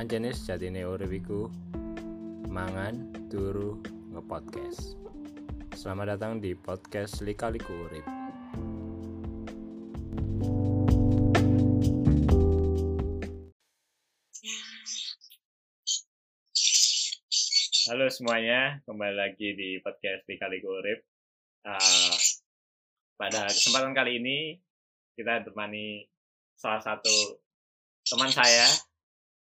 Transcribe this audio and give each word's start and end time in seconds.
Anjene 0.00 0.32
sejatine 0.32 0.80
urip 0.88 1.12
iku 1.12 1.52
mangan 2.48 3.12
turu 3.28 3.84
ngepodcast. 4.16 4.96
Selamat 5.76 6.16
datang 6.16 6.40
di 6.40 6.56
podcast 6.56 7.20
Lika-liku 7.20 7.68
Urip. 7.84 8.00
Halo 17.92 18.08
semuanya, 18.08 18.80
kembali 18.88 19.14
lagi 19.20 19.52
di 19.52 19.84
podcast 19.84 20.24
Lika-liku 20.24 20.80
Urip. 20.80 21.04
Uh, 21.68 22.16
pada 23.20 23.52
kesempatan 23.52 23.92
kali 23.92 24.16
ini 24.16 24.56
kita 25.12 25.44
ditemani 25.44 26.08
salah 26.56 26.80
satu 26.80 27.36
teman 28.08 28.32
saya 28.32 28.88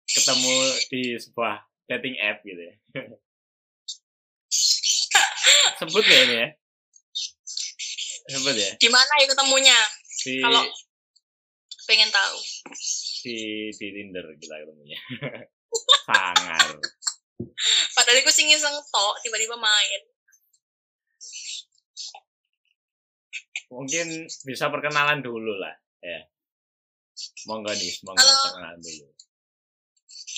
ketemu 0.09 0.55
di 0.89 1.01
sebuah 1.21 1.61
dating 1.89 2.15
app 2.21 2.41
gitu 2.41 2.61
ya. 2.61 2.75
Sebut 5.79 6.05
ya 6.05 6.19
ini 6.27 6.35
ya? 6.35 6.47
Sebut 8.35 8.55
ya? 8.57 8.69
Di 8.77 8.89
mana 8.91 9.13
ya 9.21 9.25
ketemunya? 9.29 9.77
Di, 10.25 10.43
Kalau 10.43 10.63
pengen 11.89 12.09
tahu. 12.13 12.37
di, 13.25 13.67
di 13.73 13.87
Tinder 13.95 14.25
kita 14.37 14.55
ketemunya. 14.65 14.99
Sangar. 16.09 16.67
Padahal 17.95 18.19
aku 18.19 18.31
sing 18.33 18.51
iseng 18.51 18.75
tok, 18.75 19.15
tiba-tiba 19.23 19.55
main. 19.55 20.01
Mungkin 23.69 24.25
bisa 24.43 24.67
perkenalan 24.67 25.21
dulu 25.21 25.53
lah. 25.57 25.75
Ya. 26.01 26.25
Monggo 27.45 27.71
nih, 27.75 27.93
monggo 28.03 28.23
Halo. 28.23 28.43
perkenalan 28.49 28.79
dulu. 28.81 29.07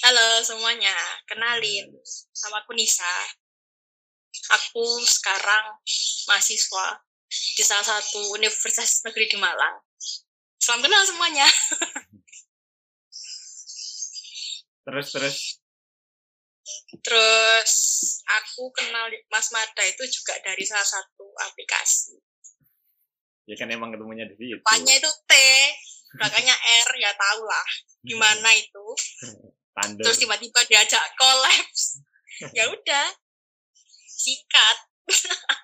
Halo 0.02 0.41
semuanya, 0.41 0.97
kenalin. 1.30 1.94
Sama 2.33 2.66
aku 2.66 2.73
Nisa. 2.73 3.05
Aku 4.49 4.81
sekarang 5.05 5.77
mahasiswa 6.25 7.05
di 7.30 7.61
salah 7.61 7.85
satu 7.85 8.33
universitas 8.33 9.05
negeri 9.05 9.30
di 9.30 9.38
Malang. 9.38 9.77
Salam 10.58 10.81
kenal 10.81 11.05
semuanya. 11.05 11.45
Terus, 14.81 15.13
terus. 15.13 15.38
Terus 17.05 17.71
aku 18.25 18.73
kenal 18.73 19.13
Mas 19.30 19.53
Mada 19.53 19.86
itu 19.86 20.02
juga 20.09 20.33
dari 20.41 20.65
salah 20.65 20.81
satu 20.81 21.30
aplikasi. 21.45 22.17
Ya 23.45 23.53
kan 23.53 23.69
emang 23.69 23.93
ketemunya 23.93 24.25
di 24.25 24.33
situ. 24.33 24.58
Depannya 24.58 24.97
itu 24.97 25.11
T, 25.30 25.33
belakangnya 26.17 26.58
R, 26.58 26.89
ya 26.97 27.13
tau 27.13 27.45
lah. 27.45 27.69
Gimana 28.02 28.49
itu. 28.58 28.86
Tandem. 29.72 30.03
terus 30.03 30.19
tiba-tiba 30.19 30.59
diajak 30.67 31.00
kolaps 31.16 32.03
ya 32.58 32.67
udah 32.67 33.08
sikat 34.08 34.77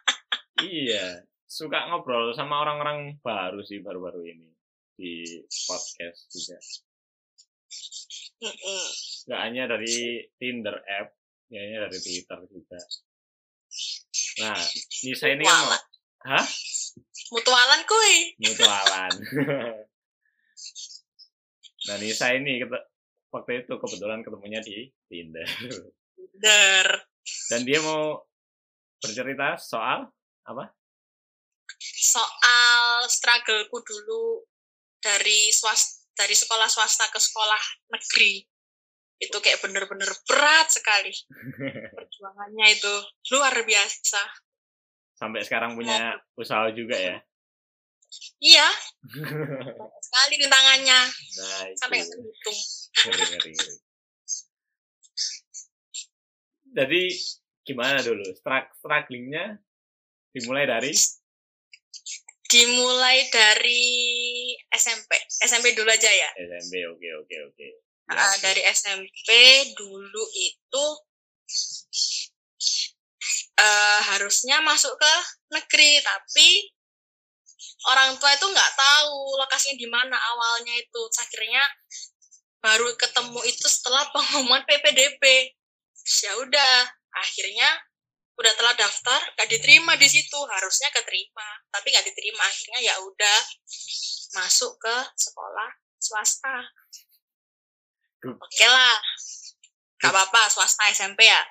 Iya, 0.57 1.21
suka 1.45 1.85
ngobrol 1.85 2.33
sama 2.33 2.65
orang-orang 2.65 3.21
baru 3.21 3.61
sih 3.61 3.77
baru-baru 3.77 4.25
ini 4.25 4.49
di 4.97 5.21
podcast 5.69 6.33
juga. 6.33 6.57
Gak 9.29 9.41
hanya 9.45 9.69
dari 9.69 10.25
Tinder 10.41 10.81
app, 10.81 11.13
gak 11.53 11.61
hanya 11.61 11.85
dari 11.85 11.99
Twitter 12.01 12.41
juga. 12.49 12.81
Nah, 14.41 14.57
Nisa 15.05 15.29
ini 15.29 15.45
kan 15.45 15.47
mau, 15.53 15.69
Mutualan. 15.69 15.81
hah? 16.25 16.45
mutualan 17.27 17.81
kuy 17.85 18.15
Mutualan. 18.41 19.13
nah, 21.85 21.95
Nisa 22.01 22.33
ini 22.33 22.65
waktu 23.29 23.61
itu 23.61 23.73
kebetulan 23.75 24.21
ketemunya 24.21 24.59
di 24.59 24.87
Tinder. 25.05 25.47
der 26.37 26.87
Dan 27.49 27.63
dia 27.63 27.79
mau 27.79 28.23
bercerita 28.97 29.55
soal 29.55 30.07
apa? 30.43 30.71
soal 31.77 33.05
struggleku 33.05 33.77
dulu 33.77 34.41
dari 34.97 35.51
swas 35.51 36.07
dari 36.11 36.33
sekolah 36.33 36.65
swasta 36.65 37.05
ke 37.07 37.19
sekolah 37.19 37.59
negeri 37.91 38.41
itu 39.17 39.37
kayak 39.37 39.59
bener-bener 39.59 40.07
berat 40.25 40.69
sekali 40.69 41.11
perjuangannya 41.95 42.67
itu 42.71 42.93
luar 43.31 43.53
biasa 43.61 44.21
Sampai 45.13 45.41
sekarang 45.41 45.73
punya 45.73 46.13
usaha 46.33 46.69
juga 46.71 46.93
ya. 46.93 47.17
iya 48.39 48.69
sekali 50.07 50.33
rintangannya 50.39 50.99
Nah, 51.09 51.61
itu. 51.67 51.77
sampai 51.77 51.99
terhitung 52.01 52.59
Ngeri, 52.97 53.23
ngeri, 53.29 53.51
ngeri. 53.53 53.75
Jadi 56.77 57.01
gimana 57.63 57.99
dulu? 58.01 58.25
Strug- 58.37 58.73
Strugglingnya 58.77 59.57
dimulai 60.33 60.65
dari 60.69 60.93
dimulai 62.47 63.27
dari 63.27 63.83
SMP 64.71 65.11
SMP 65.43 65.75
dulu 65.75 65.89
aja 65.91 66.07
ya 66.07 66.29
SMP. 66.37 66.73
Oke 66.87 67.07
oke 67.23 67.35
oke. 67.51 67.67
Ah, 68.07 68.15
Jelas, 68.15 68.39
dari 68.39 68.61
SMP 68.63 69.27
dulu 69.75 70.23
itu 70.31 70.85
eh, 73.59 73.99
harusnya 74.15 74.63
masuk 74.63 74.95
ke 74.95 75.13
negeri 75.51 75.99
tapi 75.99 76.71
orang 77.91 78.15
tua 78.15 78.31
itu 78.31 78.47
nggak 78.47 78.73
tahu 78.79 79.35
lokasinya 79.43 79.75
di 79.75 79.87
mana 79.91 80.15
awalnya 80.15 80.71
itu 80.79 81.01
akhirnya 81.19 81.63
baru 82.61 82.93
ketemu 82.97 83.39
itu 83.45 83.65
setelah 83.69 84.09
pengumuman 84.11 84.65
PPDB 84.65 85.53
ya 86.23 86.31
udah 86.39 86.75
akhirnya 87.19 87.69
udah 88.37 88.53
telah 88.53 88.73
daftar 88.77 89.19
gak 89.33 89.49
diterima 89.49 89.97
di 89.97 90.07
situ. 90.07 90.37
Harusnya 90.45 90.93
keterima 90.93 91.47
tapi 91.73 91.89
nggak 91.89 92.05
diterima. 92.05 92.43
Akhirnya 92.45 92.79
ya 92.85 92.95
udah 93.01 93.37
masuk 94.37 94.77
ke 94.77 94.95
sekolah 95.17 95.69
swasta. 95.97 96.57
Oke 98.25 98.65
lah 98.69 98.97
gak 99.97 100.13
apa-apa 100.13 100.53
swasta 100.53 100.93
SMP 100.93 101.25
ya. 101.25 101.41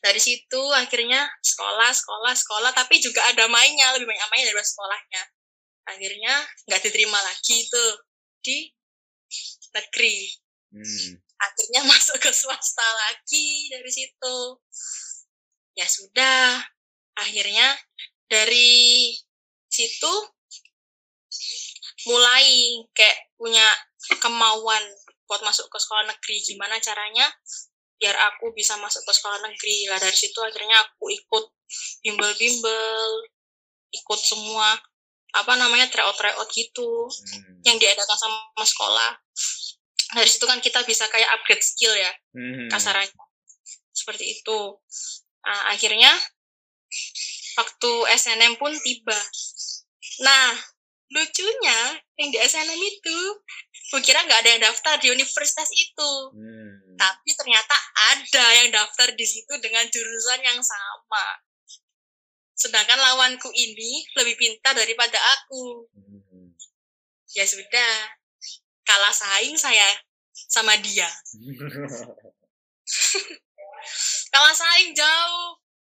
Dari 0.00 0.20
situ 0.20 0.62
akhirnya 0.76 1.28
sekolah 1.40 1.90
sekolah 1.92 2.32
sekolah. 2.36 2.70
Tapi 2.76 3.00
juga 3.00 3.24
ada 3.32 3.48
mainnya 3.48 3.96
lebih 3.96 4.08
banyak 4.08 4.28
mainnya 4.28 4.52
daripada 4.52 4.68
sekolahnya. 4.68 5.22
Akhirnya 5.88 6.34
nggak 6.68 6.80
diterima 6.86 7.18
lagi 7.24 7.66
tuh 7.66 8.04
di 8.44 8.68
negeri. 9.74 10.30
Hmm. 10.70 11.18
akhirnya 11.40 11.82
masuk 11.92 12.22
ke 12.22 12.30
swasta 12.30 12.84
lagi 12.84 13.70
dari 13.72 13.90
situ. 13.90 14.36
Ya 15.74 15.86
sudah. 15.88 16.62
Akhirnya 17.18 17.74
dari 18.30 19.12
situ 19.68 20.12
mulai 22.08 22.80
kayak 22.96 23.18
punya 23.36 23.66
kemauan 24.22 24.82
buat 25.26 25.42
masuk 25.42 25.66
ke 25.68 25.78
sekolah 25.78 26.06
negeri. 26.08 26.36
Gimana 26.42 26.78
caranya 26.78 27.26
biar 28.00 28.16
aku 28.32 28.54
bisa 28.56 28.78
masuk 28.78 29.02
ke 29.04 29.12
sekolah 29.12 29.42
negeri? 29.44 29.90
Lah 29.90 29.98
dari 30.00 30.16
situ 30.16 30.38
akhirnya 30.40 30.80
aku 30.86 31.12
ikut 31.12 31.44
bimbel-bimbel 32.02 33.30
ikut 33.90 34.20
semua 34.22 34.78
apa 35.32 35.52
namanya 35.54 35.86
tryout 35.88 36.16
tryout 36.16 36.48
gitu 36.50 37.06
Hmm. 37.06 37.60
yang 37.62 37.76
diadakan 37.76 38.18
sama 38.18 38.64
sekolah 38.64 39.10
dari 40.10 40.26
situ 40.26 40.44
kan 40.44 40.58
kita 40.58 40.82
bisa 40.82 41.06
kayak 41.06 41.30
upgrade 41.38 41.62
skill 41.62 41.94
ya 41.94 42.10
Hmm. 42.34 42.68
kasarannya 42.68 43.24
seperti 43.94 44.38
itu 44.38 44.58
Nah, 45.40 45.72
akhirnya 45.72 46.12
waktu 47.56 47.90
SNM 48.12 48.60
pun 48.60 48.72
tiba 48.84 49.16
nah 50.20 50.52
lucunya 51.10 51.78
yang 52.20 52.28
di 52.28 52.38
SNM 52.38 52.76
itu 52.76 53.18
gue 53.90 54.00
kira 54.04 54.22
nggak 54.22 54.40
ada 54.46 54.50
yang 54.54 54.62
daftar 54.62 54.94
di 55.00 55.08
universitas 55.10 55.66
itu 55.72 56.10
Hmm. 56.30 56.94
tapi 56.94 57.30
ternyata 57.32 57.76
ada 58.14 58.46
yang 58.62 58.68
daftar 58.70 59.10
di 59.16 59.24
situ 59.24 59.50
dengan 59.58 59.88
jurusan 59.88 60.40
yang 60.44 60.60
sama 60.60 61.24
sedangkan 62.60 63.00
lawanku 63.00 63.48
ini 63.50 64.04
lebih 64.20 64.36
pintar 64.36 64.76
daripada 64.76 65.16
aku 65.16 65.88
Hmm. 65.90 66.52
ya 67.32 67.42
sudah 67.42 67.90
kalah 68.84 69.10
saing 69.10 69.56
saya 69.56 69.88
sama 70.32 70.76
dia 70.78 71.08
kalah 74.32 74.54
saing 74.54 74.92
jauh 74.92 75.48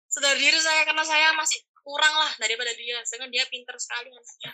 saudara 0.07 0.38
diri 0.38 0.57
saya 0.57 0.86
karena 0.86 1.04
saya 1.04 1.33
masih 1.36 1.60
kurang 1.83 2.15
lah 2.15 2.31
daripada 2.39 2.71
dia 2.74 2.98
sedangkan 3.04 3.30
dia 3.30 3.44
pintar 3.51 3.75
sekali 3.75 4.10
anaknya 4.10 4.51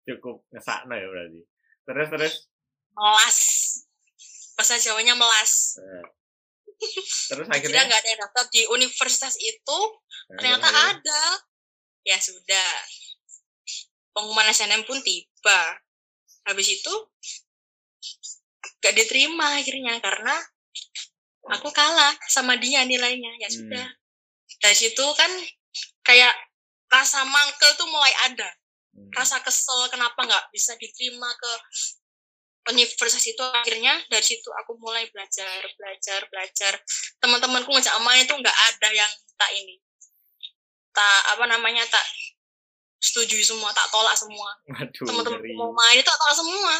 Cukup 0.00 0.42
ngesakno 0.50 0.96
ya 0.96 1.06
berarti. 1.06 1.40
Terus 1.84 2.08
terus. 2.08 2.34
melas 2.96 3.38
bahasa 4.56 4.80
Jawanya 4.80 5.14
melas 5.14 5.76
Eh. 5.76 6.04
Terus 7.30 7.46
akhirnya 7.46 7.82
nggak 7.86 8.00
ada 8.00 8.08
yang 8.08 8.20
daftar. 8.20 8.44
Di 8.48 8.62
universitas 8.68 9.34
itu 9.36 9.78
ternyata 10.36 10.68
ada. 10.68 11.22
ya 12.00 12.16
sudah. 12.16 12.70
Pengumuman 14.16 14.48
SNM 14.48 14.88
pun 14.88 14.98
tiba. 15.04 15.60
Habis 16.48 16.80
itu 16.80 16.94
gak 18.80 18.96
diterima 18.96 19.60
akhirnya 19.60 20.00
karena 20.00 20.32
aku 21.52 21.68
kalah 21.70 22.16
sama 22.26 22.56
dia 22.56 22.82
nilainya. 22.88 23.36
Ya 23.36 23.48
Hmm. 23.52 23.56
sudah. 23.60 23.86
Dari 24.64 24.76
situ 24.76 25.04
kan 25.14 25.28
kayak 26.02 26.32
rasa 26.88 27.22
mangkel 27.22 27.70
tuh 27.76 27.86
mulai 27.86 28.12
ada. 28.26 28.50
Hmm. 28.90 29.06
rasa 29.14 29.38
kesel 29.38 29.86
kenapa 29.86 30.18
nggak 30.18 30.50
bisa 30.50 30.74
diterima 30.74 31.30
ke 31.38 31.52
universitas 32.68 33.24
itu 33.24 33.40
akhirnya 33.40 33.96
dari 34.12 34.20
situ 34.20 34.48
aku 34.52 34.76
mulai 34.76 35.08
belajar 35.08 35.64
belajar 35.80 36.20
belajar. 36.28 36.72
Teman-temanku 37.16 37.72
ngajak 37.72 37.96
main 38.04 38.28
itu 38.28 38.34
nggak 38.36 38.58
ada 38.74 38.88
yang 38.92 39.12
tak 39.40 39.50
ini. 39.56 39.80
Tak 40.92 41.20
apa 41.38 41.44
namanya 41.48 41.86
tak 41.88 42.04
setuju 43.00 43.40
semua 43.40 43.72
tak 43.72 43.88
tolak 43.88 44.12
semua. 44.12 44.50
Teman-teman 44.92 45.40
mau 45.56 45.72
main 45.72 45.96
itu 45.96 46.04
tak 46.04 46.20
tolak 46.20 46.36
semua. 46.36 46.74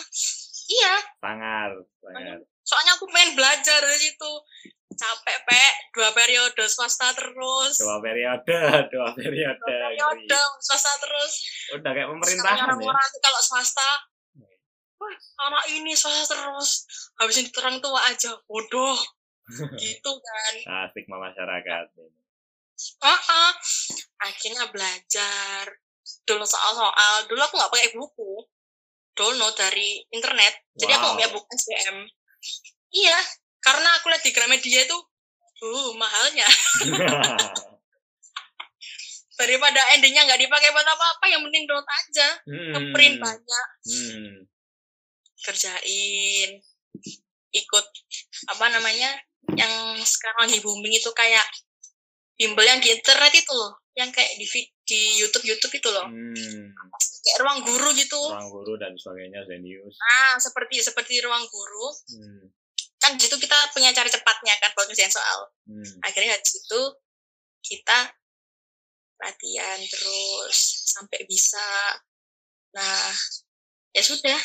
Iya. 0.71 0.94
Sangar, 1.19 1.71
sangar. 1.99 2.38
soalnya 2.62 2.93
aku 2.94 3.05
pengen 3.11 3.35
belajar 3.35 3.81
dari 3.82 3.99
situ. 3.99 4.32
Capek 4.91 5.38
pek. 5.49 5.75
Dua 5.97 6.12
periode 6.12 6.65
swasta 6.69 7.11
terus. 7.17 7.81
Dua 7.81 7.99
periode, 8.05 8.59
dua 8.93 9.09
periode. 9.17 9.56
dua 9.56 9.71
periode 9.88 10.38
swasta 10.61 10.93
terus. 11.00 11.32
Udah 11.75 11.91
kayak 11.91 12.06
Sekarang 12.29 12.77
pemerintahan 12.77 13.11
ya. 13.17 13.19
kalau 13.25 13.41
swasta 13.41 14.10
wah 15.00 15.14
anak 15.49 15.64
ini 15.73 15.97
swasta 15.97 16.37
terus 16.37 16.85
habisin 17.17 17.49
terang 17.49 17.81
tua 17.81 18.12
aja. 18.12 18.37
Bodoh. 18.44 19.00
Gitu 19.81 20.12
kan. 20.12 20.55
Nah, 20.69 20.85
stigma 20.93 21.17
masyarakat. 21.19 21.85
ah 23.05 23.20
ah. 23.20 23.52
akhirnya 24.29 24.69
belajar. 24.69 25.64
Dulu 26.29 26.44
soal-soal. 26.44 27.25
Dulu 27.26 27.41
aku 27.41 27.55
nggak 27.56 27.73
pakai 27.73 27.91
buku. 27.97 28.44
Download 29.17 29.56
dari 29.56 30.05
internet. 30.12 30.69
Jadi 30.76 30.93
aku 30.94 31.03
nggak 31.03 31.17
punya 31.17 31.31
Wow. 31.32 31.37
buku 31.41 31.50
SBM 31.56 31.99
iya 32.91 33.19
karena 33.61 33.88
aku 34.00 34.08
lihat 34.11 34.25
di 34.25 34.32
Gramedia 34.32 34.81
itu 34.88 34.96
uh 35.61 35.91
mahalnya. 35.94 36.49
Daripada 39.41 39.81
endingnya 39.96 40.29
nggak 40.29 40.41
dipakai 40.41 40.69
buat 40.73 40.85
apa-apa 40.85 41.25
yang 41.29 41.41
penting 41.49 41.64
download 41.69 41.88
aja. 41.88 42.29
Hmm. 42.44 42.73
ngeprint 42.76 43.17
banyak. 43.20 43.67
Hmm. 43.85 44.37
Kerjain 45.43 46.51
ikut 47.51 47.87
apa 48.49 48.67
namanya 48.69 49.11
yang 49.53 49.73
sekarang 49.99 50.47
lagi 50.47 50.61
booming 50.61 50.93
itu 50.93 51.11
kayak 51.11 51.43
bimbel 52.35 52.63
yang 52.63 52.79
di 52.79 52.89
internet 52.91 53.33
itu 53.33 53.51
loh 53.51 53.77
yang 53.93 54.09
kayak 54.09 54.39
di 54.39 54.47
di 54.81 55.01
YouTube 55.19 55.45
YouTube 55.45 55.75
itu 55.75 55.89
loh 55.89 56.07
Hmm. 56.07 56.71
kayak 57.21 57.39
ruang 57.39 57.61
guru 57.61 57.91
gitu 57.93 58.17
Orang 58.17 58.49
guru 58.49 58.81
dan 58.81 58.97
sebagainya, 58.97 59.45
Zenius. 59.45 59.93
ah 60.01 60.35
seperti 60.37 60.81
seperti 60.81 61.21
ruang 61.21 61.45
guru 61.45 61.89
Hmm. 62.09 62.45
kan 62.97 63.17
di 63.17 63.25
situ 63.25 63.37
kita 63.37 63.57
punya 63.73 63.91
cara 63.91 64.07
cepatnya 64.07 64.55
kan 64.57 64.71
buat 64.73 64.87
ngerjain 64.87 65.11
soal 65.11 65.51
Hmm. 65.67 65.85
akhirnya 66.01 66.39
di 66.39 66.49
situ 66.49 66.81
kita 67.61 68.09
latihan 69.21 69.81
terus 69.85 70.57
sampai 70.89 71.27
bisa 71.27 71.61
nah 72.73 73.13
ya 73.91 74.01
sudah 74.01 74.39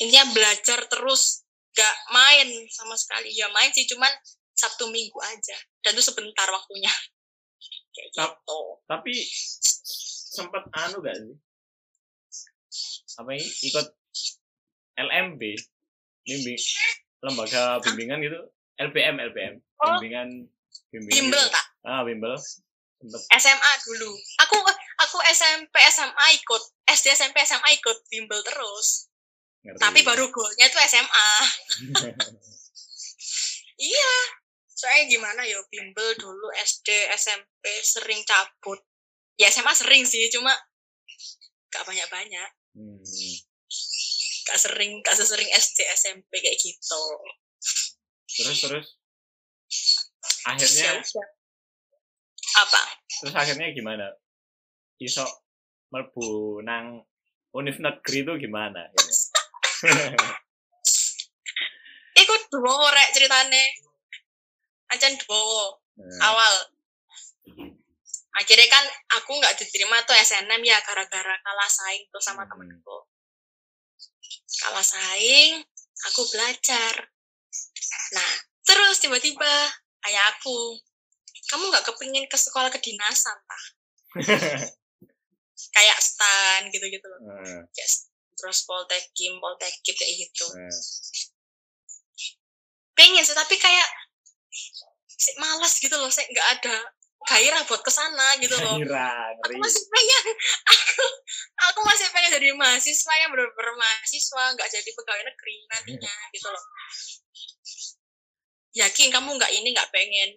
intinya 0.00 0.24
belajar 0.32 0.78
terus 0.86 1.42
gak 1.72 1.94
main 2.12 2.48
sama 2.68 2.92
sekali 2.94 3.32
ya 3.32 3.48
main 3.50 3.72
sih 3.72 3.88
cuman 3.88 4.12
sabtu 4.52 4.86
minggu 4.92 5.16
aja 5.18 5.56
dan 5.80 5.96
itu 5.96 6.04
sebentar 6.04 6.44
waktunya 6.52 6.92
kayak 7.92 8.08
gitu 8.12 8.60
Tapi 8.88 9.12
sempat 10.32 10.64
anu 10.72 11.00
gak 11.04 11.16
sih? 11.16 11.32
Apa 13.20 13.36
ini? 13.36 13.44
Ikut 13.68 13.86
LMB, 14.96 15.40
bimbing 16.24 16.60
lembaga 17.20 17.76
bimbingan 17.84 18.24
gitu, 18.24 18.40
LPM, 18.80 19.20
LPM, 19.20 19.54
Oh. 19.82 19.98
bimbingan 20.00 20.28
bimbingan 20.88 21.16
bimbel 21.28 21.44
gitu. 21.44 21.52
tak 21.52 21.66
Ah, 21.84 22.00
bimbel. 22.06 22.32
Sempet. 22.38 23.20
SMA 23.34 23.72
dulu 23.82 24.14
aku 24.38 24.56
aku 25.02 25.18
SMP 25.34 25.74
SMA 25.90 26.26
ikut 26.38 26.62
SD 26.86 27.10
SMP 27.12 27.42
SMA 27.42 27.74
ikut 27.74 27.98
bimbel 28.06 28.38
terus 28.46 29.10
Ngerti. 29.62 29.78
tapi 29.78 30.00
baru 30.02 30.26
golnya 30.28 30.66
itu 30.66 30.78
SMA 30.82 31.30
iya 33.80 34.14
soalnya 34.68 35.04
gimana 35.08 35.42
ya 35.42 35.58
bimbel 35.68 36.14
dulu 36.16 36.50
SD 36.52 36.88
SMP 37.12 37.62
sering 37.80 38.22
cabut 38.22 38.82
ya 39.36 39.46
SMA 39.46 39.70
sering 39.72 40.02
sih 40.02 40.26
cuma 40.28 40.50
gak 41.68 41.84
banyak 41.84 42.08
banyak 42.08 42.50
Hmm. 42.72 42.96
gak 44.42 44.56
sering 44.56 44.98
gak 45.00 45.12
sesering 45.12 45.44
SD 45.46 45.84
SMP 45.92 46.40
kayak 46.40 46.56
gitu 46.56 47.02
Terus 48.26 48.58
terus 48.58 48.86
Ya 50.42 50.50
akhirnya 50.50 50.88
udah. 50.98 51.28
apa 52.58 52.82
terus 53.14 53.34
akhirnya 53.34 53.70
gimana? 53.70 54.08
Iso 54.96 55.24
melbu 55.88 56.26
nang 56.60 57.04
univ 57.52 57.76
negeri 57.76 58.18
itu 58.22 58.32
gimana? 58.40 58.88
ikut 62.22 62.42
dua 62.52 62.92
rek 62.92 63.08
ceritane. 63.14 63.64
Acan 64.92 65.14
dua 65.24 65.80
Nah, 65.92 66.20
awal. 66.24 66.54
Akhirnya 68.32 68.64
kan 68.72 68.84
aku 69.20 69.36
nggak 69.36 69.60
diterima 69.60 70.00
tuh 70.08 70.16
SNM 70.16 70.64
ya 70.64 70.80
gara-gara 70.80 71.36
kalah 71.44 71.68
saing 71.68 72.08
tuh 72.08 72.16
sama 72.16 72.48
Hmm. 72.48 72.56
temenku 72.56 72.96
kalah 74.64 74.84
saing 74.84 75.60
aku 76.08 76.24
belajar. 76.32 77.12
Nah 78.16 78.30
terus 78.64 79.04
tiba-tiba 79.04 79.52
ayah 80.08 80.24
aku 80.32 80.80
kamu 81.52 81.68
nggak 81.68 81.84
kepingin 81.92 82.24
ke 82.24 82.36
sekolah 82.40 82.72
kedinasan 82.72 83.36
tah? 83.44 83.64
Kayak 85.76 85.98
stan 86.00 86.72
gitu-gitu 86.72 87.04
loh. 87.04 87.20
Nah, 87.22 87.62
kayak 87.72 87.88
terus 88.42 88.66
poltekim 88.66 89.38
poltekip 89.38 89.94
kayak 89.94 90.26
gitu. 90.26 90.46
Nah. 90.50 90.74
pengen 92.92 93.22
sih 93.22 93.32
tapi 93.32 93.56
kayak 93.56 93.88
sih 95.08 95.32
malas 95.38 95.78
gitu 95.78 95.94
loh 95.94 96.10
saya 96.10 96.26
nggak 96.28 96.48
ada 96.58 96.76
gairah 97.22 97.62
buat 97.70 97.82
ke 97.86 97.92
sana 97.94 98.34
gitu 98.42 98.58
loh. 98.58 98.82
Kira, 98.82 99.30
aku 99.38 99.54
masih 99.62 99.82
pengen 99.86 100.24
aku 100.74 101.04
aku 101.70 101.80
masih 101.86 102.06
pengen 102.10 102.34
jadi 102.34 102.50
mahasiswa 102.58 103.14
yang 103.22 103.30
benar-benar 103.30 103.74
mahasiswa 103.78 104.44
nggak 104.58 104.68
jadi 104.68 104.90
pegawai 104.90 105.22
negeri 105.30 105.56
nantinya 105.70 106.14
gitu 106.34 106.48
loh. 106.50 106.64
Yakin 108.74 109.08
kamu 109.14 109.30
nggak 109.38 109.52
ini 109.54 109.68
nggak 109.70 109.90
pengen. 109.94 110.30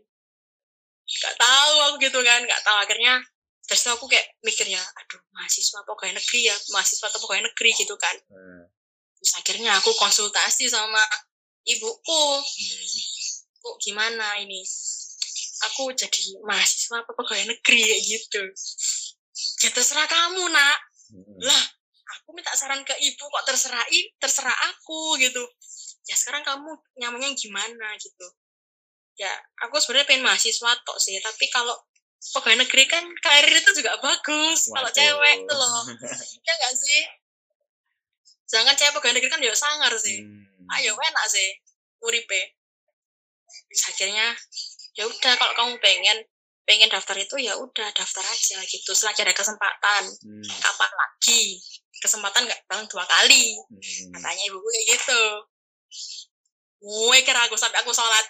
Nggak 1.06 1.36
tahu 1.42 1.74
aku 1.90 1.96
gitu 2.06 2.20
kan 2.22 2.46
nggak 2.46 2.62
tahu. 2.62 2.78
Akhirnya 2.86 3.26
terus 3.66 3.82
aku 3.90 4.06
kayak 4.06 4.26
mikirnya 4.46 4.78
aduh 4.78 5.22
mahasiswa 5.34 5.82
apa 5.82 5.90
pegawai 5.98 6.22
negeri 6.22 6.40
ya 6.50 6.56
mahasiswa 6.70 7.06
atau 7.10 7.20
pegawai 7.26 7.44
negeri 7.50 7.72
gitu 7.74 7.96
kan. 7.98 8.16
Nah, 8.30 8.66
terus 9.18 9.32
akhirnya 9.42 9.72
aku 9.82 9.92
konsultasi 9.98 10.70
sama 10.70 11.02
ibuku. 11.66 12.24
Hmm. 12.42 13.64
bu 13.66 13.74
gimana 13.82 14.38
ini? 14.46 14.62
Aku 15.72 15.90
jadi 15.98 16.38
mahasiswa 16.46 17.02
apa 17.02 17.12
pegawai 17.18 17.50
negeri 17.50 17.82
kayak 17.82 18.02
gitu. 18.06 18.44
Ya 19.66 19.70
terserah 19.74 20.06
kamu 20.06 20.46
nak. 20.54 20.80
Hmm. 21.06 21.38
lah 21.38 21.64
aku 22.18 22.34
minta 22.34 22.50
saran 22.58 22.82
ke 22.82 22.98
ibu 22.98 23.24
kok 23.30 23.46
terserah 23.50 23.86
terserah 24.22 24.58
aku 24.74 25.18
gitu. 25.18 25.42
Ya 26.06 26.14
sekarang 26.14 26.46
kamu 26.46 26.70
nyamannya 27.02 27.34
gimana? 27.34 27.98
gitu. 27.98 28.28
Ya 29.18 29.34
aku 29.66 29.82
sebenarnya 29.82 30.06
pengen 30.06 30.26
mahasiswa 30.30 30.70
tok 30.86 30.98
sih 31.02 31.18
tapi 31.18 31.50
kalau 31.50 31.74
pegawai 32.34 32.66
negeri 32.66 32.84
kan 32.90 33.04
karir 33.22 33.54
itu 33.54 33.72
juga 33.78 34.00
bagus 34.02 34.72
kalau 34.72 34.90
cewek 34.90 35.38
tuh 35.46 35.56
loh. 35.58 35.84
Ya 36.46 36.52
enggak 36.58 36.74
sih? 36.78 37.02
Jangan 38.50 38.74
cewek 38.74 38.94
pegawai 38.98 39.16
negeri 39.20 39.32
kan 39.32 39.42
ya 39.42 39.54
sangar 39.54 39.94
sih. 40.00 40.24
Hmm. 40.26 40.74
ayo 40.82 40.98
enak 40.98 41.26
sih 41.30 41.50
uripe. 42.02 42.58
Akhirnya 43.92 44.34
ya 44.98 45.04
udah 45.06 45.34
kalau 45.38 45.54
kamu 45.54 45.78
pengen 45.78 46.18
pengen 46.66 46.90
daftar 46.90 47.14
itu 47.22 47.38
ya 47.38 47.54
udah 47.58 47.90
daftar 47.94 48.26
aja 48.26 48.58
gitu. 48.66 48.92
Selagi 48.98 49.22
ada 49.22 49.36
kesempatan. 49.36 50.04
Hmm. 50.10 50.46
kapan 50.62 50.92
lagi? 50.98 51.62
Kesempatan 52.02 52.50
nggak 52.50 52.60
datang 52.66 52.90
dua 52.90 53.06
kali. 53.06 53.54
Hmm. 53.54 54.12
katanya 54.18 54.44
ibuku 54.50 54.68
kayak 54.74 54.86
gitu. 54.98 55.24
Gue 56.86 57.18
kira 57.26 57.50
aku 57.50 57.58
sampai 57.58 57.82
aku 57.82 57.94
sholat 57.94 58.26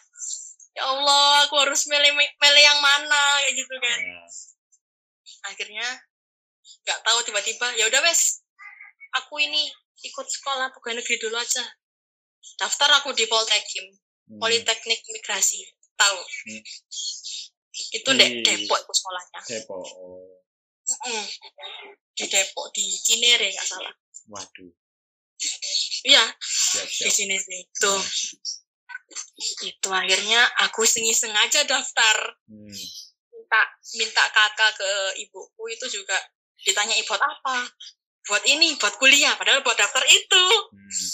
ya 0.75 0.83
Allah 0.85 1.47
aku 1.47 1.55
harus 1.57 1.87
milih 1.87 2.11
milih 2.13 2.63
yang 2.63 2.79
mana 2.79 3.21
kayak 3.39 3.53
gitu 3.55 3.75
kan 3.75 3.99
Nah, 4.01 4.27
akhirnya 5.47 5.87
nggak 6.83 6.99
tahu 7.01 7.19
tiba-tiba 7.21 7.67
ya 7.73 7.85
udah 7.85 8.01
wes 8.01 8.41
aku 9.13 9.39
ini 9.39 9.69
ikut 10.01 10.27
sekolah 10.27 10.69
pegawai 10.69 10.99
negeri 10.99 11.15
dulu 11.17 11.35
aja 11.35 11.63
daftar 12.57 12.89
aku 12.97 13.13
di 13.13 13.25
Poltekim 13.25 13.85
hmm. 14.27 14.37
Politeknik 14.37 15.01
Migrasi 15.07 15.61
tahu 15.93 16.19
Hmm. 16.45 16.61
itu 17.91 18.09
dek 18.09 18.31
Di- 18.31 18.43
Depok 18.43 18.79
itu 18.79 18.93
sekolahnya 18.93 19.39
Depok. 19.45 19.83
Oh. 19.95 20.43
Mm. 20.85 21.25
di 22.13 22.25
Depok 22.25 22.69
di 22.71 22.85
Cinere 22.95 23.49
nggak 23.49 23.65
salah 23.65 23.93
Waduh. 24.27 24.71
iya 26.03 26.23
di 26.81 27.09
sini 27.09 27.35
sih 27.35 27.61
itu 29.65 29.89
akhirnya 29.89 30.41
aku 30.65 30.85
iseng-iseng 30.85 31.33
aja 31.33 31.63
daftar. 31.65 32.17
Hmm. 32.49 32.73
minta 33.35 33.61
minta 34.01 34.23
kakak 34.33 34.73
ke 34.73 34.91
ibuku 35.21 35.63
itu 35.69 35.85
juga 36.01 36.17
ditanya 36.65 36.97
buat 37.05 37.21
apa? 37.21 37.69
Buat 38.25 38.43
ini 38.49 38.73
buat 38.81 38.97
kuliah 38.97 39.37
padahal 39.37 39.61
buat 39.61 39.77
daftar 39.77 40.01
itu. 40.09 40.45
Hmm. 40.73 41.09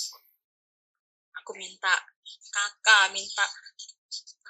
aku 1.42 1.58
minta 1.58 1.92
kakak 2.54 3.12
minta 3.12 3.44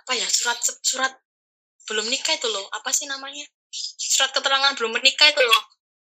apa 0.01 0.11
ya 0.17 0.27
surat 0.27 0.59
surat 0.59 1.13
belum 1.87 2.05
nikah 2.11 2.35
itu 2.37 2.47
loh 2.51 2.69
apa 2.69 2.93
sih 2.93 3.09
namanya? 3.09 3.47
Surat 3.97 4.29
keterangan 4.35 4.77
belum 4.77 4.93
menikah 4.93 5.31
itu 5.31 5.41
loh. 5.41 5.63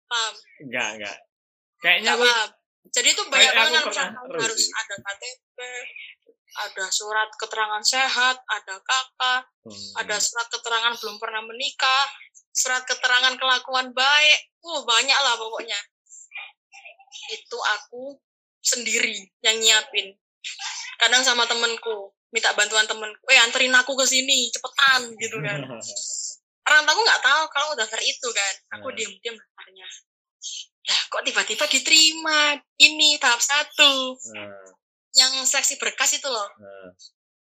Paham? 0.10 0.34
Enggak 0.66 0.90
enggak. 0.98 1.18
Kayaknya 1.84 2.02
Nggak 2.02 2.16
aku 2.18 2.26
paham. 2.26 2.50
Jadi 2.90 3.08
itu 3.14 3.24
banyak 3.30 3.54
banget 3.54 3.82
terus 3.86 4.00
harus 4.40 4.64
ada 4.74 4.96
KTP 4.98 5.58
ada 6.50 6.86
surat 6.90 7.30
keterangan 7.38 7.84
sehat 7.86 8.36
ada 8.42 8.76
kakak 8.82 9.42
Hmm. 9.60 9.92
ada 10.02 10.18
surat 10.18 10.50
keterangan 10.50 10.98
belum 10.98 11.22
pernah 11.22 11.46
menikah 11.46 12.06
surat 12.50 12.82
keterangan 12.90 13.38
kelakuan 13.38 13.94
baik. 13.94 14.40
Uh 14.60 14.82
banyak 14.82 15.14
lah 15.14 15.38
pokoknya. 15.38 15.78
Itu 17.30 17.58
aku 17.60 18.18
sendiri 18.60 19.14
yang 19.46 19.62
nyiapin. 19.62 20.18
Kadang 20.98 21.22
sama 21.22 21.46
temenku 21.46 22.12
minta 22.34 22.54
bantuan 22.58 22.86
temenku 22.90 23.22
eh 23.30 23.40
anterin 23.42 23.74
aku 23.78 23.94
ke 23.94 24.06
sini 24.10 24.50
cepetan 24.50 25.14
gitu 25.22 25.38
kan. 25.44 25.60
Orang 26.70 26.86
aku 26.86 27.02
nggak 27.02 27.22
tahu 27.22 27.44
kalau 27.54 27.70
daftar 27.78 28.02
itu 28.02 28.28
kan. 28.34 28.54
Aku 28.80 28.90
Hmm. 28.90 28.98
diem 28.98 29.36
daftarnya 29.38 29.88
ya 30.90 30.98
kok 31.14 31.22
tiba-tiba 31.22 31.66
diterima? 31.70 32.58
Ini 32.74 33.22
tahap 33.22 33.38
satu. 33.38 34.18
Hmm. 34.18 34.79
Yang 35.18 35.32
seleksi 35.46 35.82
berkas 35.82 36.18
itu 36.18 36.28
loh. 36.30 36.50
Hmm. 36.58 36.90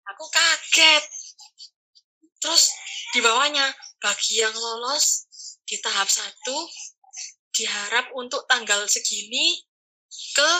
aku 0.03 0.25
kaget. 0.27 1.03
Terus 2.43 2.63
di 3.15 3.23
bawahnya 3.23 3.71
bagi 4.03 4.43
yang 4.43 4.51
lolos 4.51 5.27
di 5.63 5.79
tahap 5.79 6.11
satu 6.11 6.67
diharap 7.55 8.11
untuk 8.19 8.43
tanggal 8.51 8.83
segini 8.91 9.63
ke 10.35 10.51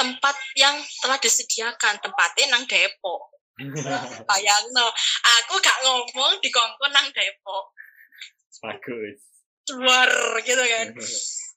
tempat 0.00 0.36
yang 0.56 0.80
telah 1.04 1.18
disediakan 1.20 2.00
tempatnya 2.00 2.46
nang 2.48 2.64
Depok. 2.64 3.28
Bayang 4.28 4.64
no 4.72 4.88
aku 5.38 5.60
gak 5.60 5.78
ngomong 5.84 6.40
di 6.40 6.48
kongkon 6.48 6.90
nang 6.96 7.12
Depok. 7.12 7.76
Bagus. 8.64 9.20
Luar 9.76 10.10
gitu 10.42 10.64
kan 10.64 10.90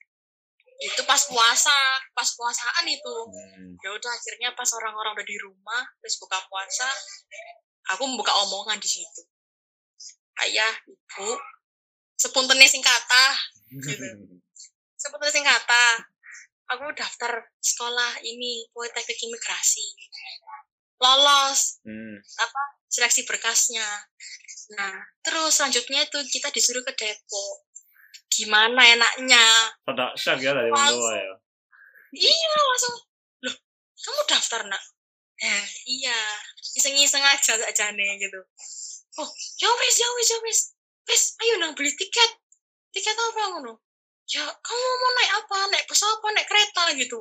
itu 0.81 1.01
pas 1.07 1.21
puasa 1.27 1.77
pas 2.11 2.29
puasaan 2.35 2.85
itu. 2.87 3.15
Hmm. 3.31 3.79
ya 3.79 3.89
udah 3.95 4.11
akhirnya 4.11 4.51
pas 4.57 4.67
orang-orang 4.75 5.15
udah 5.15 5.27
di 5.27 5.37
rumah 5.39 5.83
terus 6.03 6.19
buka 6.19 6.39
puasa 6.51 6.87
aku 7.95 8.03
membuka 8.03 8.33
omongan 8.43 8.79
di 8.81 8.89
situ. 8.89 9.21
Ayah 10.43 10.73
ibu 10.87 11.29
sepuntennya 12.19 12.67
sing 12.67 12.83
kata 12.83 13.25
Gitu. 13.71 14.05
sepuntennya 15.01 15.33
sing 15.33 15.45
kata 15.45 15.85
aku 16.69 16.85
daftar 16.97 17.45
sekolah 17.61 18.21
ini 18.25 18.69
politeknik 18.73 19.19
imigrasi. 19.21 19.85
Lolos. 20.95 21.83
Hmm. 21.83 22.17
apa 22.19 22.61
seleksi 22.87 23.27
berkasnya. 23.27 23.85
Nah 24.79 24.95
terus 25.21 25.59
selanjutnya 25.59 26.07
itu 26.07 26.19
kita 26.31 26.49
disuruh 26.55 26.81
ke 26.87 26.93
Depok 26.95 27.64
gimana 28.35 28.81
enaknya? 28.83 29.45
Pada 29.87 30.11
shock 30.19 30.43
ya 30.43 30.51
dari 30.51 30.67
orang 30.67 30.91
tua 30.91 31.13
ya? 31.15 31.35
Iya 32.15 32.49
langsung. 32.59 32.95
Loh 33.47 33.55
kamu 33.95 34.21
daftar 34.27 34.61
nak? 34.67 34.83
Eh 35.39 35.65
iya. 35.87 36.19
Iseng-iseng 36.75 37.23
aja 37.23 37.55
aja 37.55 37.85
nih 37.95 38.19
gitu. 38.19 38.39
Oh 39.15 39.29
ya 39.63 39.69
wes 39.79 39.95
ya 39.95 40.07
wes 40.19 40.27
ya 40.27 40.37
wes 40.43 40.59
wes 41.07 41.23
ayo 41.43 41.53
nang 41.63 41.71
beli 41.73 41.95
tiket. 41.95 42.31
Tiket 42.91 43.15
apa 43.15 43.55
ngono? 43.55 43.79
Ya 44.27 44.43
kamu 44.43 44.87
mau 44.99 45.11
naik 45.15 45.31
apa? 45.39 45.57
Naik 45.71 45.85
pesawat 45.87 46.19
apa? 46.19 46.27
Naik 46.35 46.47
kereta 46.51 46.83
gitu. 46.99 47.19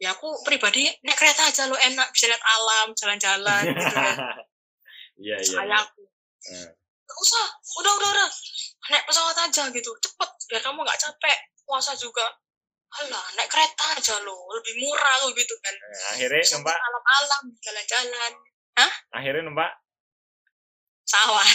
Ya 0.00 0.16
aku 0.16 0.40
pribadi 0.48 0.88
naik 1.04 1.16
kereta 1.20 1.52
aja 1.52 1.68
lo 1.68 1.76
enak. 1.76 2.08
Bisa 2.16 2.32
lihat 2.32 2.40
alam 2.40 2.96
jalan-jalan 2.96 3.62
gitu 3.68 3.86
kan. 3.92 4.16
Iya 5.20 5.36
iya 5.36 5.52
saya 5.52 5.68
iya. 5.68 5.76
aku 5.84 6.00
Hmm. 6.40 6.72
Gak 7.10 7.20
usah. 7.20 7.46
Udah 7.82 7.92
udah 7.98 8.08
udah. 8.14 8.28
Naik 8.90 9.04
pesawat 9.10 9.36
aja 9.36 9.66
gitu. 9.68 9.90
Cepet. 9.98 10.30
Biar 10.46 10.62
kamu 10.62 10.78
nggak 10.86 11.00
capek. 11.02 11.38
Puasa 11.66 11.98
juga. 11.98 12.26
Alah 12.90 13.22
naik 13.38 13.46
kereta 13.46 13.86
aja 13.94 14.18
lo 14.26 14.34
lebih 14.50 14.82
murah 14.82 15.14
lo 15.22 15.30
gitu 15.30 15.54
kan. 15.62 15.74
Nah, 15.74 16.10
akhirnya 16.14 16.42
numpak 16.58 16.74
alam-alam 16.74 17.42
jalan-jalan. 17.62 18.32
Akhirnya 19.14 19.42
numpak 19.46 19.70
sawat 21.06 21.46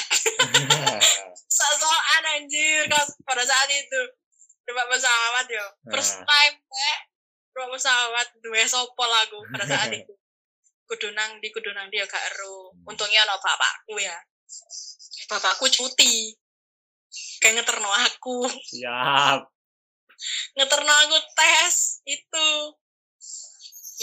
sosokan 1.47 2.23
anjir. 2.39 2.87
Kan 2.87 3.03
pada 3.27 3.43
saat 3.43 3.67
itu? 3.67 4.01
Numpak 4.67 4.87
pesawat 4.95 5.45
yo. 5.51 5.65
First 5.91 6.23
Nah. 6.23 6.27
time 6.27 6.55
nek 6.55 6.99
numpak 7.51 7.69
pesawat. 7.79 8.27
Duwe 8.39 8.63
sopo 8.63 9.03
lagu 9.03 9.39
pada 9.51 9.67
saat 9.67 9.91
itu. 9.91 10.13
Kudu 10.87 11.11
nang 11.17 11.41
di 11.41 11.49
kudu 11.49 11.73
nang 11.73 11.89
dia 11.89 12.05
gak 12.05 12.21
ero. 12.31 12.69
Untungnya 12.85 13.25
ono 13.25 13.41
bapakku 13.41 13.97
ya 13.99 14.15
bapakku 15.29 15.65
cuti. 15.69 16.33
Kayak 17.39 17.63
ngeterno 17.63 17.89
aku. 17.89 18.47
Siap. 18.49 19.39
Ngeterno 20.59 20.93
aku 21.07 21.17
tes 21.35 22.03
itu. 22.05 22.47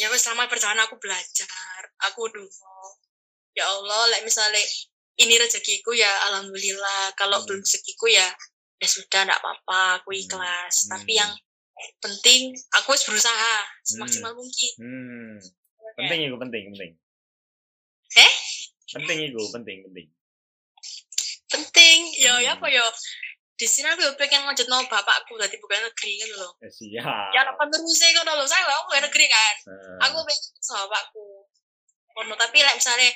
Ya 0.00 0.08
wes 0.08 0.24
selama 0.24 0.48
perjalanan 0.48 0.88
aku 0.88 0.96
belajar. 0.96 1.80
Aku 2.10 2.28
dulu 2.32 2.48
ya 3.52 3.68
Allah 3.68 4.08
like 4.08 4.24
misalnya 4.24 4.64
ini 5.20 5.36
rezekiku 5.36 5.92
ya 5.92 6.08
alhamdulillah. 6.32 7.12
Kalau 7.20 7.40
Hmm. 7.40 7.46
belum 7.48 7.60
rezekiku 7.60 8.08
ya 8.08 8.24
ya 8.80 8.88
sudah 8.88 9.28
enggak 9.28 9.40
apa-apa. 9.40 10.00
Aku 10.02 10.16
ikhlas. 10.16 10.88
Hmm. 10.88 10.96
tapi 10.96 11.12
yang 11.20 11.32
penting 11.98 12.54
aku 12.78 12.94
harus 12.94 13.04
berusaha 13.04 13.54
semaksimal 13.84 14.32
mungkin. 14.32 14.72
Hmm. 14.80 15.36
penting 15.92 16.24
itu 16.24 16.36
penting 16.40 16.62
penting. 16.72 16.92
Eh? 18.16 18.32
penting 18.92 19.18
itu 19.32 19.40
penting 19.52 19.78
penting 19.88 20.06
penting. 21.52 21.98
Ya 22.18 22.32
ya 22.40 22.52
Hmm. 22.52 22.58
apa 22.58 22.66
ya 22.68 22.84
di 23.52 23.66
sini 23.68 23.86
aku 23.86 24.02
pengen 24.18 24.42
ngajak 24.42 24.66
no 24.66 24.82
bapakku 24.90 25.38
dari 25.38 25.54
bukan 25.60 25.86
negeri 25.86 26.12
kan 26.18 26.30
loh 26.34 26.50
Eh, 26.58 26.72
siap. 26.72 27.30
Ya 27.30 27.46
apa 27.46 27.62
terusnya 27.70 28.08
kan 28.18 28.32
loh 28.34 28.48
saya 28.48 28.64
aku 28.66 28.90
bukan 28.90 29.02
negeri 29.06 29.26
kan? 29.30 29.54
Nah, 29.70 30.08
aku 30.08 30.16
pengen 30.26 30.42
sama 30.58 30.88
bapakku. 30.88 31.46
Kono 32.12 32.34
tapi 32.36 32.58
like, 32.60 32.76
misalnya 32.76 33.08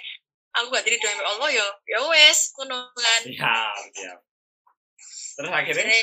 aku 0.57 0.73
gak 0.73 0.85
diri 0.88 0.97
doa 0.97 1.21
Allah 1.21 1.49
ya 1.52 1.66
ya 1.90 1.99
wes 2.09 2.55
kono 2.55 2.88
kan? 2.95 3.21
Siap 3.26 3.75
siap. 3.97 4.19
Terus 5.37 5.50
akhirnya? 5.52 5.85
Akhirnya 5.85 6.00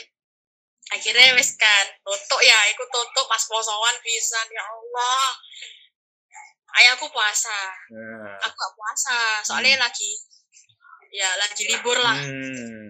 akhirnya 0.92 1.34
wes 1.40 1.50
kan? 1.56 1.86
Tutup 2.04 2.42
ya 2.44 2.58
ikut 2.70 2.90
tutup 2.92 3.26
pas 3.26 3.44
posoan 3.48 3.96
pisan 4.04 4.46
ya 4.52 4.62
Allah. 4.62 5.26
Ayahku 6.74 7.06
puasa. 7.14 7.60
Nah. 7.94 8.34
aku 8.44 8.54
gak 8.58 8.74
puasa 8.76 9.18
soalnya 9.46 9.78
lagi 9.78 10.10
ya 11.14 11.30
lagi 11.38 11.64
libur 11.70 11.98
lah. 12.02 12.18
Hmm. 12.18 12.90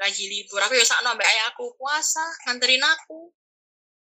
lagi 0.00 0.24
libur. 0.26 0.58
Aku 0.58 0.74
ya 0.74 0.82
sakno 0.82 1.14
ambek 1.14 1.28
ayahku 1.28 1.76
puasa 1.76 2.24
nganterin 2.48 2.82
aku. 2.82 3.30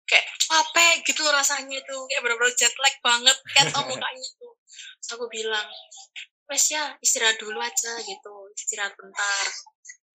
Kayak 0.05 0.27
capek 0.39 1.03
gitu 1.09 1.23
rasanya 1.27 1.79
tuh 1.89 2.05
kayak 2.07 2.21
bener-bener 2.23 2.55
jet 2.55 2.75
lag 2.79 2.95
banget 3.01 3.37
kayak 3.57 3.71
tau 3.73 3.83
mukanya 3.91 4.29
tuh 4.39 4.55
terus 5.01 5.11
aku 5.17 5.27
bilang 5.31 5.67
wes 6.51 6.67
ya 6.71 6.95
istirahat 7.01 7.41
dulu 7.41 7.59
aja 7.59 7.93
gitu. 8.05 8.35
Istirahat 8.55 8.95
bentar. 8.95 9.47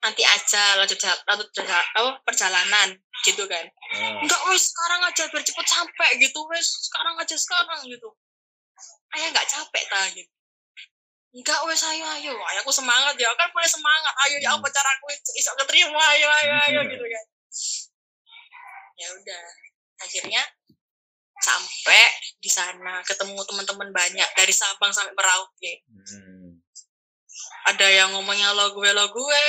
Nanti 0.05 0.21
aja 0.21 0.77
lanjut 0.77 0.99
lanjut 1.01 1.49
apa, 1.65 2.21
perjalanan 2.23 2.93
gitu 3.25 3.43
kan. 3.49 3.65
Nah. 3.99 4.21
enggak 4.21 4.41
wes 4.47 4.69
sekarang 4.69 5.01
aja 5.01 5.23
biar 5.33 5.43
cepet 5.43 5.65
sampai 5.65 6.09
gitu. 6.21 6.39
Wes 6.51 6.67
sekarang 6.87 7.15
aja 7.17 7.35
sekarang 7.35 7.79
gitu. 7.89 8.09
Ayah 9.17 9.27
nggak 9.33 9.47
capek 9.47 9.83
ta 9.89 10.01
gitu 10.13 10.34
enggak 11.35 11.59
wes 11.67 11.83
ayo. 11.83 12.05
Ayo 12.15 12.33
ayahku 12.33 12.71
semangat 12.71 13.13
ya. 13.19 13.27
Kan 13.35 13.51
boleh 13.51 13.67
semangat. 13.67 14.13
Ayo 14.25 14.35
ya 14.39 14.55
apa 14.55 14.67
caraku 14.71 15.11
iso 15.35 15.51
keterima. 15.59 15.99
Ayo 15.99 16.27
ayo 16.31 16.53
ayo 16.71 16.79
gitu 16.87 17.05
kan. 17.05 17.25
Ya 18.95 19.07
udah. 19.11 19.45
Akhirnya 19.99 20.41
sampai 21.35 22.03
di 22.39 22.47
sana 22.47 23.03
ketemu 23.03 23.35
teman-teman 23.43 23.91
banyak 23.91 24.29
dari 24.39 24.53
Sabang 24.55 24.95
sampai 24.95 25.11
Merauke. 25.11 25.83
Hmm. 25.85 26.63
ada 27.65 27.89
yang 27.89 28.13
ngomongnya 28.13 28.53
lo 28.53 28.71
gue 28.71 28.89
lo 28.95 29.11
gue. 29.11 29.43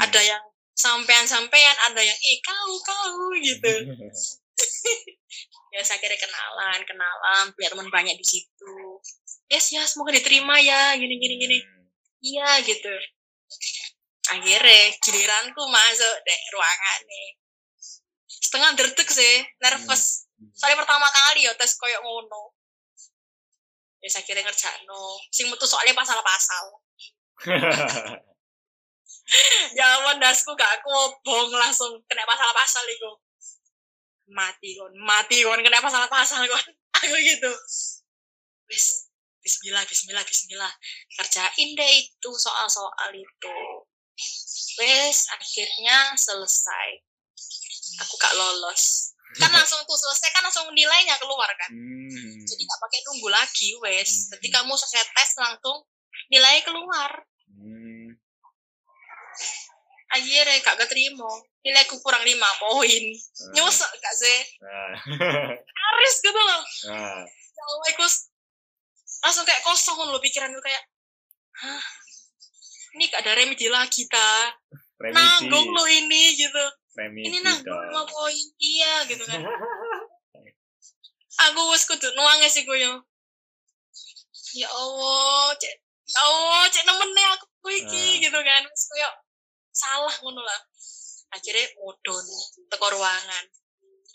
Ada 0.00 0.20
yang 0.32 0.42
sampean-sampean. 0.72 1.76
Ada 1.92 2.00
yang 2.00 2.16
ih 2.16 2.38
kau 2.40 2.72
kau 2.80 3.36
gitu. 3.36 3.72
Ya 5.72 5.80
saya 5.80 5.98
kira 6.04 6.16
kenalan 6.20 6.84
kenalan. 6.84 7.44
Punya 7.56 7.72
teman 7.72 7.88
banyak 7.88 8.16
di 8.20 8.26
situ 8.26 8.76
yes 9.52 9.68
ya 9.76 9.84
semoga 9.84 10.16
diterima 10.16 10.56
ya 10.56 10.96
gini 10.96 11.20
gini 11.20 11.34
gini. 11.36 11.58
Hmm. 11.60 11.84
iya 12.24 12.48
gitu. 12.64 12.94
Akhirnya 14.32 14.96
giliranku 15.04 15.62
masuk 15.68 16.16
deh 16.24 16.40
ruangan 16.56 17.00
nih. 17.04 17.28
Setengah 18.32 18.70
derdek 18.80 19.08
sih 19.12 19.44
nervous. 19.60 20.24
Soalnya 20.56 20.80
pertama 20.80 21.04
kali 21.04 21.44
ya 21.44 21.52
tes 21.52 21.76
koyok 21.76 22.00
ngono. 22.00 22.56
Wis 24.00 24.16
akhirnya 24.16 24.48
ngerjakno. 24.48 25.20
Sing 25.28 25.52
metu 25.52 25.68
soalnya 25.68 25.92
pasal-pasal. 25.92 26.64
Ya 29.78 29.86
ampun 29.96 30.20
dasku 30.20 30.52
gak 30.58 30.82
kobong 30.84 31.54
langsung 31.56 31.94
kena 32.04 32.26
pasal-pasal 32.28 32.84
itu 32.90 33.10
mati 34.28 34.76
kon 34.76 34.92
mati 34.98 35.40
kon 35.40 35.62
kena 35.62 35.80
pasal-pasal 35.80 36.42
kon. 36.44 36.66
Aku 37.00 37.16
gitu. 37.16 37.52
Wis 38.68 39.11
Bismillah 39.42 39.82
Bismillah 39.84 40.22
Bismillah 40.22 40.72
kerjain 41.12 41.68
deh 41.74 41.92
itu 41.98 42.30
soal-soal 42.32 43.10
itu 43.10 43.58
wes 44.78 45.18
akhirnya 45.28 46.14
selesai 46.14 46.88
aku 47.98 48.14
gak 48.16 48.32
lolos 48.32 49.12
kan 49.34 49.50
langsung 49.56 49.82
tuh 49.82 49.98
selesai 49.98 50.30
kan 50.30 50.42
langsung 50.44 50.70
nilainya 50.70 51.18
keluar 51.18 51.50
kan 51.52 51.70
Hmm. 51.72 52.38
jadi 52.44 52.62
gak 52.62 52.80
pakai 52.80 53.00
nunggu 53.02 53.28
lagi 53.28 53.68
wes 53.80 54.10
Hmm. 54.28 54.38
jadi 54.38 54.46
kamu 54.54 54.72
selesai 54.72 55.10
tes 55.10 55.30
langsung 55.36 55.78
nilai 56.28 56.62
keluar 56.62 57.10
Hmm. 57.50 58.14
akhirnya 60.08 60.60
gak 60.60 60.76
keterima 60.78 61.28
nilaiku 61.62 61.96
kurang 62.00 62.22
lima 62.22 62.46
poin 62.60 63.04
Ah. 63.10 63.50
nyesek 63.52 63.90
gak 63.96 64.14
sih 64.14 64.38
Nah. 64.60 64.92
Aris 65.88 66.16
gitu 66.20 66.36
loh 66.36 66.62
Nah. 66.86 67.24
ya 67.26 67.62
Allah 67.66 67.92
langsung 69.22 69.46
kayak 69.46 69.62
kosong 69.62 70.02
loh 70.02 70.18
pikiranku 70.18 70.58
kayak 70.58 70.82
hah? 71.62 71.84
Ini 72.92 73.08
gak 73.08 73.24
ada 73.24 73.32
remedi 73.38 73.72
lagi 73.72 74.04
ta? 74.04 74.52
Nanggung 75.00 75.72
lo 75.72 75.88
ini 75.88 76.36
gitu. 76.36 76.64
Ini 77.00 77.40
nanggung 77.40 77.72
lima 77.88 78.04
poin 78.04 78.48
iya 78.60 79.08
gitu 79.08 79.24
kan. 79.24 79.40
Aku 81.48 81.60
wes 81.72 81.88
kudu 81.88 82.12
nuangnya 82.12 82.52
sih 82.52 82.68
gue 82.68 82.76
ya 84.52 84.68
Allah 84.68 85.56
cek 85.56 85.74
ya 86.04 86.20
Allah 86.28 86.68
cek 86.68 86.84
nemennya 86.84 87.40
aku 87.40 87.72
iki 87.72 88.20
Ah. 88.20 88.28
gitu 88.28 88.38
kan. 88.44 88.62
Wes 88.68 88.84
koyo 88.92 89.08
salah 89.72 90.12
ngono 90.20 90.44
lah. 90.44 90.60
Akhirnya 91.32 91.72
mudun 91.80 92.26
teko 92.68 92.86
ruangan. 92.92 93.44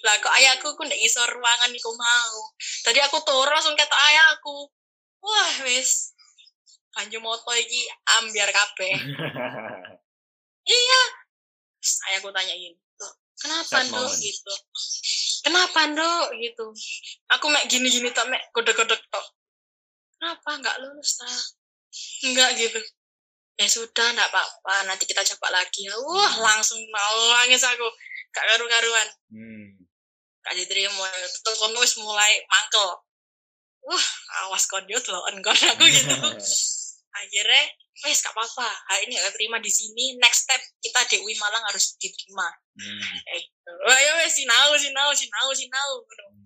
Lah 0.05 0.13
kok 0.21 0.33
ayahku 0.37 0.77
ku 0.77 0.85
ndek 0.85 1.01
iso 1.01 1.25
ruangan 1.25 1.73
iku 1.73 1.89
mau? 1.97 2.53
Tadi 2.85 3.01
aku 3.01 3.17
turu 3.25 3.49
langsung 3.49 3.73
kata 3.73 3.97
ayahku 4.13 4.69
wah 5.23 5.53
wes 5.65 6.13
kanju 6.97 7.17
moto 7.21 7.51
iki 7.53 7.85
ambiar 8.19 8.49
kabeh. 8.49 8.93
Iya. 10.67 11.01
Terus 11.79 11.95
ayahku 12.11 12.27
tanyain 12.35 12.75
"Loh, 12.99 13.13
kenapa 13.39 13.87
moment. 13.87 14.19
gitu. 14.19 14.53
Kenapa 15.47 15.79
nduk? 15.87 16.27
Gitu. 16.43 16.65
Aku 17.31 17.47
mek 17.47 17.71
gini 17.71 17.87
gini 17.87 18.11
tok 18.11 18.27
mek 18.27 18.51
godok-godok 18.51 18.99
tok. 18.99 19.25
Kenapa 20.19 20.49
nggak 20.59 20.77
lulus 20.83 21.23
ta? 21.23 21.29
Enggak 22.27 22.59
gitu. 22.59 22.83
Ya 23.55 23.65
sudah 23.71 24.11
nggak 24.11 24.27
apa-apa 24.27 24.91
nanti 24.91 25.07
kita 25.07 25.23
coba 25.23 25.63
lagi. 25.63 25.87
Ya 25.87 25.95
wah 25.95 26.33
langsung 26.35 26.83
nangis 26.91 27.63
aku. 27.63 27.87
Gak 28.35 28.43
karu-karuan. 28.43 29.07
Hmm. 29.31 29.67
gak 30.43 30.55
diterima. 30.59 31.07
Terus 31.43 31.59
kono 31.59 31.79
wis 31.79 31.95
mulai 31.99 32.43
mangkel 32.43 33.06
wah 33.83 34.05
awas 34.45 34.65
kon 34.65 34.85
yo 34.89 34.99
deloken 35.01 35.41
kon 35.41 35.55
aku 35.57 35.85
gitu. 35.95 36.15
Akhirnya 37.17 37.61
wes 38.05 38.21
gak 38.21 38.33
apa-apa. 38.33 38.69
Hari 38.93 39.09
ini 39.09 39.17
gak 39.17 39.33
terima 39.33 39.57
di 39.57 39.71
sini 39.71 40.17
next 40.21 40.45
step 40.45 40.61
kita 40.81 41.01
di 41.09 41.17
UI 41.21 41.33
Malang 41.41 41.65
harus 41.65 41.97
diterima. 41.97 42.45
Hmm. 42.77 43.01
eh 43.33 43.41
gitu. 43.41 43.71
wah 43.89 43.97
ya 43.97 44.11
wes 44.21 44.37
sinau 44.37 44.73
sinau 44.77 45.09
sinau 45.13 45.49
sinau. 45.53 45.89
Ngono. 46.01 46.25
Hmm. 46.29 46.45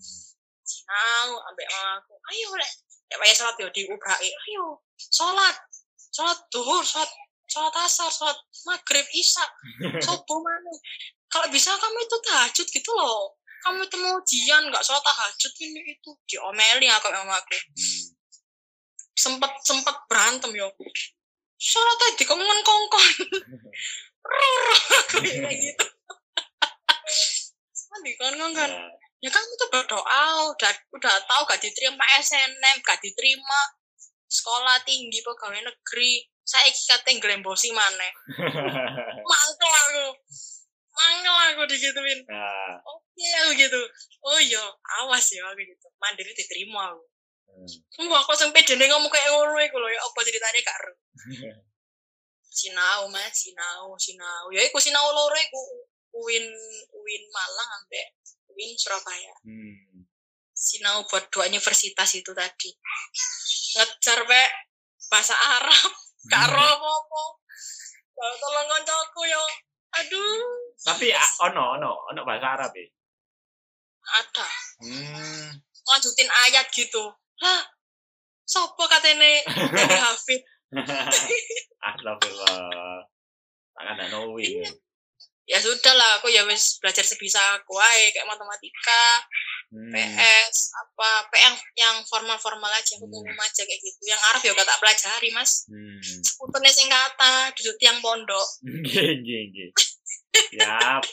sinau 0.64 1.30
ambek 1.52 1.68
mamaku 1.68 2.16
ayo 2.32 2.50
lek. 2.56 2.72
Ya 3.12 3.20
payah 3.20 3.36
sholat 3.36 3.56
yo 3.60 3.68
diubrahi 3.76 4.32
ayo 4.32 4.80
sholat. 4.98 5.56
Sholat 6.12 6.40
duhur 6.52 6.84
sholat 6.84 7.12
sholat 7.52 7.76
asar 7.84 8.08
sholat 8.08 8.40
maghrib 8.64 9.08
isya. 9.12 9.44
Subuh 10.06 10.40
mana 10.40 10.72
kalau 11.32 11.48
bisa 11.48 11.72
kamu 11.80 12.00
itu 12.04 12.18
tahajud 12.28 12.68
gitu 12.68 12.92
loh 12.92 13.40
kamu 13.62 13.86
itu 13.86 13.98
mau 14.02 14.18
ujian 14.18 14.62
nggak 14.70 14.84
sholat 14.84 15.04
tahajud 15.06 15.54
ini 15.62 15.80
itu. 15.94 16.10
Diomeli 16.26 16.88
aku 16.90 17.08
sama 17.14 17.38
aku. 17.38 17.58
Hmm. 17.58 18.06
sempet 19.12 19.52
sempet 19.62 19.96
berantem 20.10 20.50
yo. 20.58 20.68
Sholat 21.62 21.98
tadi 22.02 22.24
kamu 22.26 22.42
kongkong. 22.42 23.08
Aku 24.22 25.18
kayak 25.22 25.54
gitu. 25.62 25.86
Sama 27.74 27.96
dikongkong 28.02 28.54
kan. 28.58 28.72
Nah. 28.72 28.90
ya 29.22 29.30
kamu 29.30 29.54
tuh 29.54 29.70
berdoa 29.70 30.26
udah 30.50 30.72
udah 30.98 31.16
tahu 31.30 31.42
gak 31.46 31.62
diterima 31.62 32.02
SNM 32.18 32.82
gak 32.82 32.98
diterima 33.06 33.62
sekolah 34.26 34.82
tinggi 34.82 35.22
pegawai 35.22 35.62
negeri. 35.62 36.26
Saya 36.42 36.68
kata 36.74 37.14
ngelembosi 37.22 37.70
mana 37.70 38.10
mangkel 39.30 39.72
aku 39.72 40.06
mangkel 40.92 41.36
aku 41.56 41.64
digituin 41.72 42.20
Nah. 42.28 42.76
oke 42.84 43.26
aku 43.44 43.52
gitu 43.56 43.82
oh 44.28 44.40
iya 44.40 44.64
awas 45.04 45.26
ya 45.32 45.44
aku 45.50 45.64
gitu 45.64 45.88
mandiri 45.98 46.32
diterima 46.36 46.92
aku 46.92 47.04
Hmm. 47.52 47.68
Enggak, 48.00 48.24
aku 48.24 48.32
sampai 48.32 48.64
dene 48.64 48.88
ngomong 48.88 49.12
kayak 49.12 49.28
ngono 49.28 49.60
iku 49.60 49.76
lho 49.76 49.92
ya 49.92 50.00
apa 50.00 50.20
ceritanya 50.24 50.60
gak 50.64 50.78
ero. 50.80 50.94
Sinau 52.64 53.12
Mas, 53.12 53.36
sinau, 53.36 53.92
sinau. 54.00 54.48
Ya 54.56 54.64
iku 54.64 54.80
sinau 54.80 55.12
loro 55.12 55.36
iku 55.36 55.60
Uin 56.16 56.48
Uin 56.96 57.24
Malang 57.32 57.70
ambek 57.84 58.08
Uin 58.56 58.72
Surabaya. 58.80 59.36
Hmm. 59.44 60.08
Sinau 60.56 61.04
buat 61.12 61.28
dua 61.28 61.52
universitas 61.52 62.12
itu 62.16 62.32
tadi. 62.32 62.72
Ngejar 63.76 64.24
pe 64.24 64.42
bahasa 65.12 65.36
Arab, 65.36 65.92
gak 66.32 66.44
ero 66.48 66.56
apa-apa. 66.56 67.24
Ya, 68.16 68.26
Tolong 68.40 68.68
koncoku 68.72 69.22
yo. 69.28 69.44
Aduh, 69.92 70.72
Tapi 70.82 71.12
ah, 71.12 71.30
ono 71.52 71.76
ono 71.78 71.92
ono 72.10 72.22
bahasa 72.24 72.56
Arab 72.56 72.72
ya. 72.74 72.86
ada. 74.02 74.48
Hmm. 74.82 75.48
Lanjutin 75.88 76.30
ayat 76.48 76.72
gitu. 76.74 77.04
Lah, 77.42 77.62
sopo 78.48 78.88
katene 78.88 79.44
dari 79.46 79.98
Hafid. 80.06 80.42
Astagfirullah. 81.82 83.04
Tangan 83.76 83.96
dan. 84.00 84.10
Iya. 84.40 84.68
Ya 85.52 85.60
sudah 85.60 85.92
lah 85.92 86.10
aku 86.16 86.32
ya 86.32 86.48
wis 86.48 86.80
belajar 86.80 87.04
sebisa 87.04 87.60
aku 87.60 87.76
aja 87.76 88.08
kayak 88.16 88.24
matematika 88.24 89.20
Hmm. 89.72 89.88
PS 89.88 90.76
apa 90.76 91.32
P 91.32 91.40
yang 91.40 91.56
yang 91.80 91.96
formal-formal 92.04 92.68
aja 92.72 93.00
Hmm. 93.00 93.08
umum 93.08 93.24
aja 93.40 93.64
kayak 93.64 93.80
gitu 93.80 94.04
yang 94.04 94.20
Arab 94.32 94.44
ya 94.44 94.52
gak 94.52 94.68
tak 94.68 94.80
pelajari 94.84 95.32
mas 95.32 95.64
Hmm. 95.72 95.96
sekutunya 96.20 96.68
sing 96.68 96.92
kata 96.92 97.56
duduk 97.56 97.76
tiang 97.80 98.00
pondok 98.04 98.48
nggih. 98.68 99.72
Siap. 100.52 101.04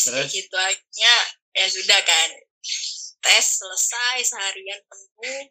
Terus? 0.00 0.28
gitu 0.32 0.56
akhirnya 0.56 1.14
ya 1.52 1.66
sudah 1.68 2.00
kan 2.08 2.28
tes 3.20 3.60
selesai 3.60 4.24
seharian 4.24 4.80
penuh 4.88 5.44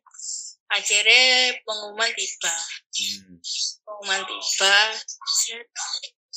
akhirnya 0.74 1.54
pengumuman 1.70 2.10
tiba 2.18 2.50
Hmm. 2.50 3.38
pengumuman 3.86 4.22
tiba 4.26 4.74
set. 5.38 5.70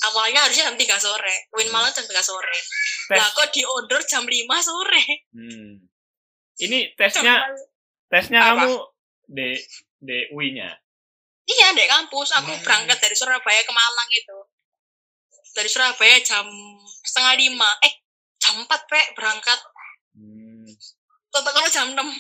Awalnya 0.03 0.43
harusnya 0.43 0.67
jam 0.67 0.77
3 0.77 0.99
sore 0.99 1.35
Win 1.53 1.67
Hmm. 1.67 1.73
malam 1.73 1.91
jam 1.91 2.03
3 2.03 2.21
sore 2.21 2.57
Tes. 3.07 3.15
lah 3.15 3.27
kok 3.31 3.51
diorder 3.51 4.01
jam 4.03 4.23
5 4.23 4.59
sore 4.59 5.03
Hmm. 5.31 5.79
Ini 6.55 6.95
tesnya 6.95 7.43
tesnya 8.07 8.39
Apa? 8.45 8.61
kamu 8.61 8.71
di 9.27 9.49
di 9.99 10.17
UI-nya. 10.31 10.69
Iya, 11.43 11.73
dek 11.73 11.89
kampus. 11.89 12.29
Aku 12.35 12.51
Hmm. 12.51 12.63
berangkat 12.63 12.99
dari 12.99 13.15
Surabaya 13.15 13.61
ke 13.61 13.71
Malang 13.71 14.11
itu. 14.13 14.37
Dari 15.53 15.67
Surabaya 15.67 16.17
jam 16.21 16.45
setengah 17.03 17.35
lima. 17.35 17.67
Eh, 17.83 17.93
jam 18.39 18.59
empat, 18.59 18.81
Pak, 18.85 19.15
berangkat. 19.15 19.59
Hmm. 20.15 20.67
Tetap 21.29 21.51
kalau 21.51 21.67
jam 21.67 21.87
enam. 21.91 22.09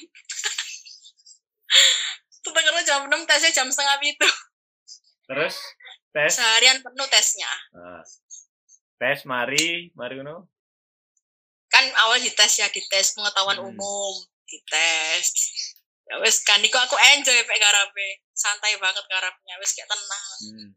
Tetap 2.42 2.56
kalau 2.56 2.82
jam 2.82 3.00
enam, 3.06 3.20
tesnya 3.22 3.50
jam 3.52 3.66
setengah 3.68 3.96
itu. 4.02 4.28
Terus 5.24 5.54
tes 6.12 6.32
Seharian 6.36 6.78
penuh 6.80 7.08
tesnya. 7.08 7.52
Nah. 7.72 8.04
tes 9.02 9.26
mari 9.26 9.90
mari 9.98 10.14
ngono. 10.20 10.46
Kan 11.66 11.88
awal 12.04 12.20
dites 12.20 12.60
ya, 12.60 12.68
dites 12.68 13.16
pengetahuan 13.16 13.58
Hmm. 13.58 13.72
umum. 13.72 14.14
Dites. 14.44 15.26
Ya 16.06 16.20
wes 16.20 16.44
kan, 16.44 16.60
iku 16.60 16.76
aku 16.76 16.94
enjoy 17.16 17.34
Pak 17.42 17.58
garape. 17.58 18.08
Santai 18.36 18.76
banget 18.76 19.02
garapnya, 19.08 19.56
wes 19.58 19.72
kayak 19.72 19.88
tenang. 19.88 20.26
Hmm. 20.52 20.68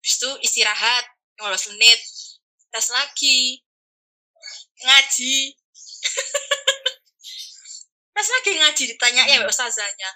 Habis 0.00 0.14
itu 0.18 0.30
istirahat 0.42 1.04
15 1.36 1.68
menit. 1.76 2.00
Tes 2.72 2.88
lagi. 2.90 3.60
Ngaji. 4.82 5.36
Tes 8.12 8.28
lagi 8.28 8.50
ngaji 8.58 8.82
ditanya 8.96 9.22
ya 9.28 9.38
Hmm. 9.40 9.48
ustazahnya. 9.48 10.10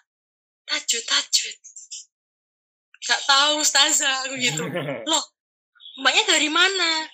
Tajud, 0.66 1.02
tajud. 1.06 1.56
Gak 3.06 3.20
tahu 3.22 3.62
ustazah 3.62 4.26
aku 4.26 4.34
gitu. 4.34 4.66
Mbaknya 6.00 6.22
dari 6.26 6.50
mana? 6.50 7.06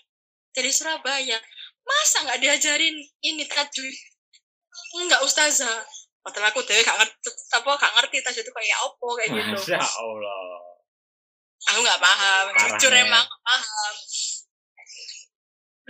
Dari 0.50 0.68
Surabaya. 0.68 1.38
Masa 1.82 2.24
nggak 2.24 2.40
diajarin 2.40 2.94
ini 3.20 3.44
tajud? 3.44 3.94
Enggak 4.98 5.20
ustazah. 5.22 5.84
padahal 6.22 6.54
aku 6.54 6.62
dewe 6.62 6.78
gak 6.80 6.94
ngerti 6.94 7.18
apa 7.50 7.66
gak 7.74 7.92
ngerti 7.98 8.22
tas 8.22 8.38
itu 8.38 8.46
kayak 8.46 8.78
apa 8.78 9.06
kayak 9.18 9.30
gitu 9.34 9.58
Masya 9.58 9.82
Allah. 9.82 10.54
aku 11.66 11.78
nggak 11.82 11.98
paham 11.98 12.44
Parah, 12.46 12.62
jujur 12.70 12.92
emang 12.94 13.26
nggak 13.26 13.42
paham 13.42 13.94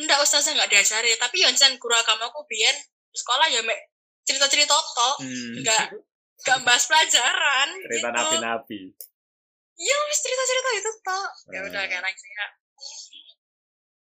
enggak 0.01 0.19
ustazah 0.25 0.57
nggak 0.57 0.73
diajari 0.73 1.13
tapi 1.21 1.37
yang 1.39 1.53
jan 1.53 1.77
guru 1.77 1.93
agamaku 1.93 2.49
biyen 2.49 2.73
sekolah 3.13 3.45
ya 3.45 3.61
mek 3.61 3.77
cerita-cerita 4.25 4.73
tok 4.73 5.17
Hmm. 5.21 5.61
enggak 5.61 6.01
enggak 6.41 6.59
bahas 6.65 6.85
pelajaran 6.89 7.69
Cerita 7.77 7.93
gitu. 7.93 8.17
nabi-nabi. 8.17 8.81
Iya 9.79 9.97
wis 10.09 10.19
cerita-cerita 10.21 10.71
itu 10.79 10.91
tok 11.05 11.31
ya 11.53 11.59
Hmm. 11.63 11.69
udah 11.73 11.83
kan 11.89 12.03
akhirnya 12.05 12.47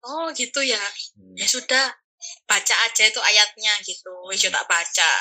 oh 0.06 0.30
gitu 0.38 0.62
ya. 0.62 0.78
Hmm. 1.18 1.34
ya 1.34 1.48
sudah 1.50 1.86
baca 2.46 2.76
aja 2.86 3.04
itu 3.10 3.18
ayatnya 3.22 3.74
gitu. 3.82 4.14
Wis 4.30 4.46
ya 4.46 4.54
tak 4.54 4.66
baca. 4.70 5.12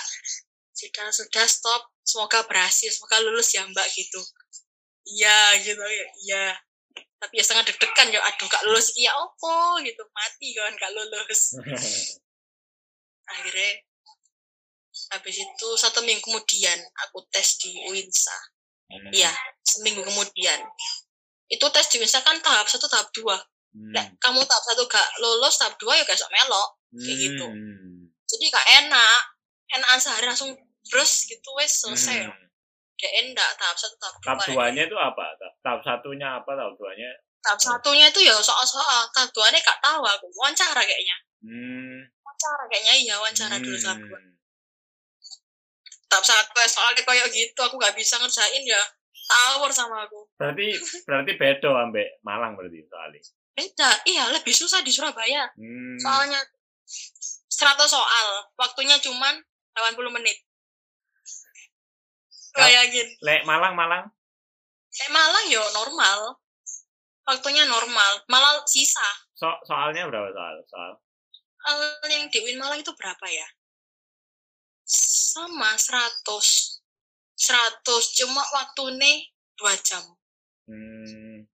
Sudah 0.76 1.09
sudah 1.09 1.44
stop. 1.48 1.83
Semoga 2.04 2.44
berhasil 2.44 2.92
semoga 2.92 3.16
lulus 3.24 3.57
ya 3.57 3.64
mbak 3.64 3.88
gitu. 3.96 4.20
Iya 5.09 5.57
gitu. 5.64 5.80
Ya 5.80 6.07
iya. 6.20 6.44
Tapi 7.16 7.40
ya 7.40 7.44
sangat 7.44 7.72
deg-degan 7.72 8.12
ya 8.12 8.20
aduh 8.20 8.44
gak 8.44 8.61
lulus 8.68 8.92
ya 8.92 9.12
opo 9.16 9.80
gitu. 9.80 10.04
Mati 10.12 10.52
kan 10.52 10.76
gak 10.76 10.92
lulus. 10.92 11.57
Akhirnya 13.33 13.70
habis 15.16 15.37
itu 15.40 15.68
satu 15.80 16.04
minggu 16.04 16.20
kemudian 16.20 16.76
aku 17.09 17.24
tes 17.33 17.57
di 17.57 17.72
Winsa. 17.88 18.37
Hmm. 18.37 18.53
Iya 19.11 19.33
seminggu 19.61 20.02
kemudian 20.02 20.61
itu 21.46 21.66
tes 21.68 21.87
di 21.88 21.96
Winsa 21.98 22.20
kan 22.20 22.38
tahap 22.38 22.64
satu 22.64 22.87
tahap 22.87 23.09
dua 23.11 23.37
Hmm. 23.74 23.90
Lek 23.90 24.07
kamu 24.16 24.38
tahap 24.40 24.62
satu 24.64 24.87
gak 24.87 25.09
lulus 25.18 25.59
tahap 25.59 25.74
dua 25.76 25.98
ya 25.98 26.02
gak 26.02 26.14
sok 26.14 26.30
melok 26.30 26.78
kayak 26.94 27.18
gitu. 27.20 27.42
Hmm. 27.42 28.07
jadi 28.22 28.44
gak 28.48 28.66
enak 28.80 29.20
enakan 29.68 29.98
sehari 29.98 30.24
langsung 30.24 30.54
terus 30.80 31.26
gitu 31.26 31.50
wes 31.54 31.83
selesai 31.83 32.22
Hmm. 32.22 32.38
Gak 32.94 33.12
enak 33.26 33.50
tahap 33.59 33.74
satu 33.74 33.98
tahap 33.98 34.14
dua 34.14 34.26
Tahap 34.30 34.38
duanya 34.46 34.83
itu 34.87 34.94
apa? 34.94 35.26
Ta- 35.35 35.54
Tahap 35.59 35.80
satunya 35.83 36.38
apa? 36.38 36.54
Tahap 36.54 36.74
duanya? 36.78 37.11
tahap 37.42 37.59
satunya 37.59 38.07
itu 38.09 38.22
ya 38.22 38.38
soal-soal 38.38 39.04
tahap 39.11 39.28
duanya 39.28 39.59
gak 39.59 39.83
tahu 39.83 40.00
aku 40.00 40.26
wawancara 40.33 40.78
kayaknya 40.80 41.16
Hmm. 41.42 41.98
wawancara 42.22 42.64
kayaknya 42.70 42.94
iya 42.94 43.14
wawancara 43.18 43.59
dulu 43.59 43.74
tahap 43.74 43.98
dua 43.98 44.16
Hmm. 44.16 44.33
Tahap 46.14 46.24
satu 46.24 46.55
ya, 46.55 46.68
soalnya 46.68 47.03
kayak 47.03 47.27
gitu 47.29 47.59
aku 47.59 47.74
gak 47.77 47.92
bisa 47.92 48.14
ngerjain 48.16 48.62
ya 48.62 48.79
tawar 49.24 49.68
sama 49.68 50.05
aku 50.05 50.22
Berarti 50.37 50.77
berarti 51.03 51.33
beda 51.35 51.70
ambek 51.81 52.20
Malang 52.20 52.55
berarti 52.55 52.87
soalnya. 52.87 53.20
beda 53.53 53.90
iya 54.05 54.24
lebih 54.31 54.53
susah 54.53 54.79
di 54.81 54.90
Surabaya 54.90 55.50
Hmm. 55.55 55.98
soalnya 55.98 56.38
100 57.48 57.59
soal 57.87 58.27
waktunya 58.55 58.98
cuman 58.98 59.38
80 59.72 60.11
menit 60.12 60.38
bayangin 62.53 63.09
Lek 63.20 63.42
Malang 63.42 63.74
Malang 63.74 64.05
eh 64.94 65.11
Malang 65.11 65.46
yo 65.48 65.62
normal 65.72 66.38
waktunya 67.24 67.64
normal 67.64 68.22
malah 68.29 68.62
sisa 68.64 69.03
so 69.35 69.50
soalnya 69.64 70.07
berapa 70.07 70.31
soal? 70.31 70.55
Soal. 70.68 70.92
Soal 71.59 71.79
yang 72.07 72.29
di 72.29 72.38
Win 72.38 72.61
Malang 72.61 72.79
itu 72.79 72.92
berapa 72.92 73.27
ya 73.27 73.46
sama 75.35 75.75
100 75.75 76.23
100 77.35 78.18
cuma 78.23 78.42
waktu 78.55 78.85
nih 78.94 79.18
dua 79.59 79.75
jam. 79.83 80.03
Hmm. 80.64 81.44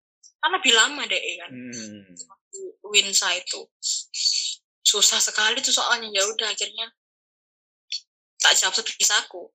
kan 0.41 0.57
lebih 0.57 0.73
lama 0.73 1.05
deh 1.09 1.21
kan. 1.41 1.51
Hmm. 1.53 2.05
Winsa 2.93 3.33
itu 3.37 3.61
susah 4.85 5.21
sekali 5.21 5.61
tuh 5.65 5.73
soalnya. 5.73 6.09
Ya 6.13 6.25
udah 6.29 6.49
akhirnya 6.53 6.93
tak 8.41 8.57
jawab 8.57 8.73
sebisaku 8.73 9.53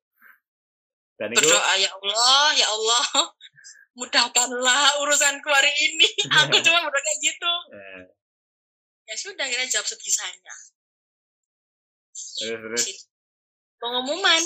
Dan 1.18 1.34
itu 1.34 1.42
berdoa 1.42 1.74
ya 1.82 1.90
Allah 1.90 2.48
ya 2.54 2.68
Allah 2.70 3.06
mudahkanlah 3.98 5.02
urusanku 5.06 5.50
hari 5.50 5.74
ini. 5.74 6.10
Aku 6.46 6.58
cuma 6.62 6.82
berdoa 6.86 7.02
kayak 7.02 7.20
gitu. 7.22 7.54
Eh, 7.74 8.04
ya 9.10 9.16
sudah 9.18 9.46
akhirnya 9.46 9.70
jawab 9.70 9.88
sebisanya. 9.90 10.54
Terus 12.14 12.60
terus. 12.62 13.15
Pengumuman. 13.86 14.42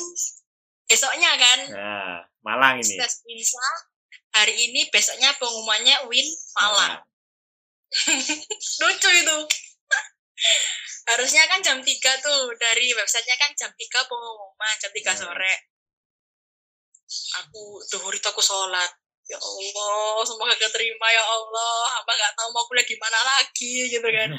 Besoknya 0.84 1.32
kan. 1.40 1.60
Nah, 1.72 2.20
Malang 2.44 2.84
ini. 2.84 3.00
tes 3.00 3.24
Winsa 3.24 3.68
hari 4.30 4.54
ini 4.54 4.86
besoknya 4.92 5.32
pengumumannya 5.40 6.06
Win 6.12 6.28
Malang. 6.60 7.00
Lucu 8.84 9.10
itu. 9.10 9.38
Harusnya 11.10 11.48
kan 11.48 11.64
jam 11.64 11.80
3 11.80 11.88
tuh. 12.20 12.42
Dari 12.60 12.92
websitenya 12.94 13.36
kan 13.40 13.52
jam 13.56 13.72
3 13.72 13.80
pengumuman 14.06 14.76
jam 14.78 14.92
3 14.92 15.08
Hmm. 15.08 15.16
sore. 15.16 15.54
Aku 17.42 17.82
duhur 17.90 18.14
itu 18.14 18.28
aku 18.30 18.44
sholat. 18.44 18.92
Ya 19.26 19.38
Allah 19.38 20.22
semoga 20.26 20.54
keterima 20.58 21.08
ya 21.10 21.22
Allah. 21.22 21.82
Hamba 21.98 22.12
nggak 22.14 22.34
tahu 22.34 22.50
mau 22.50 22.66
kuliah 22.66 22.86
di 22.86 22.98
mana 22.98 23.20
lagi 23.22 23.74
gitu 23.90 24.08
kan 24.10 24.30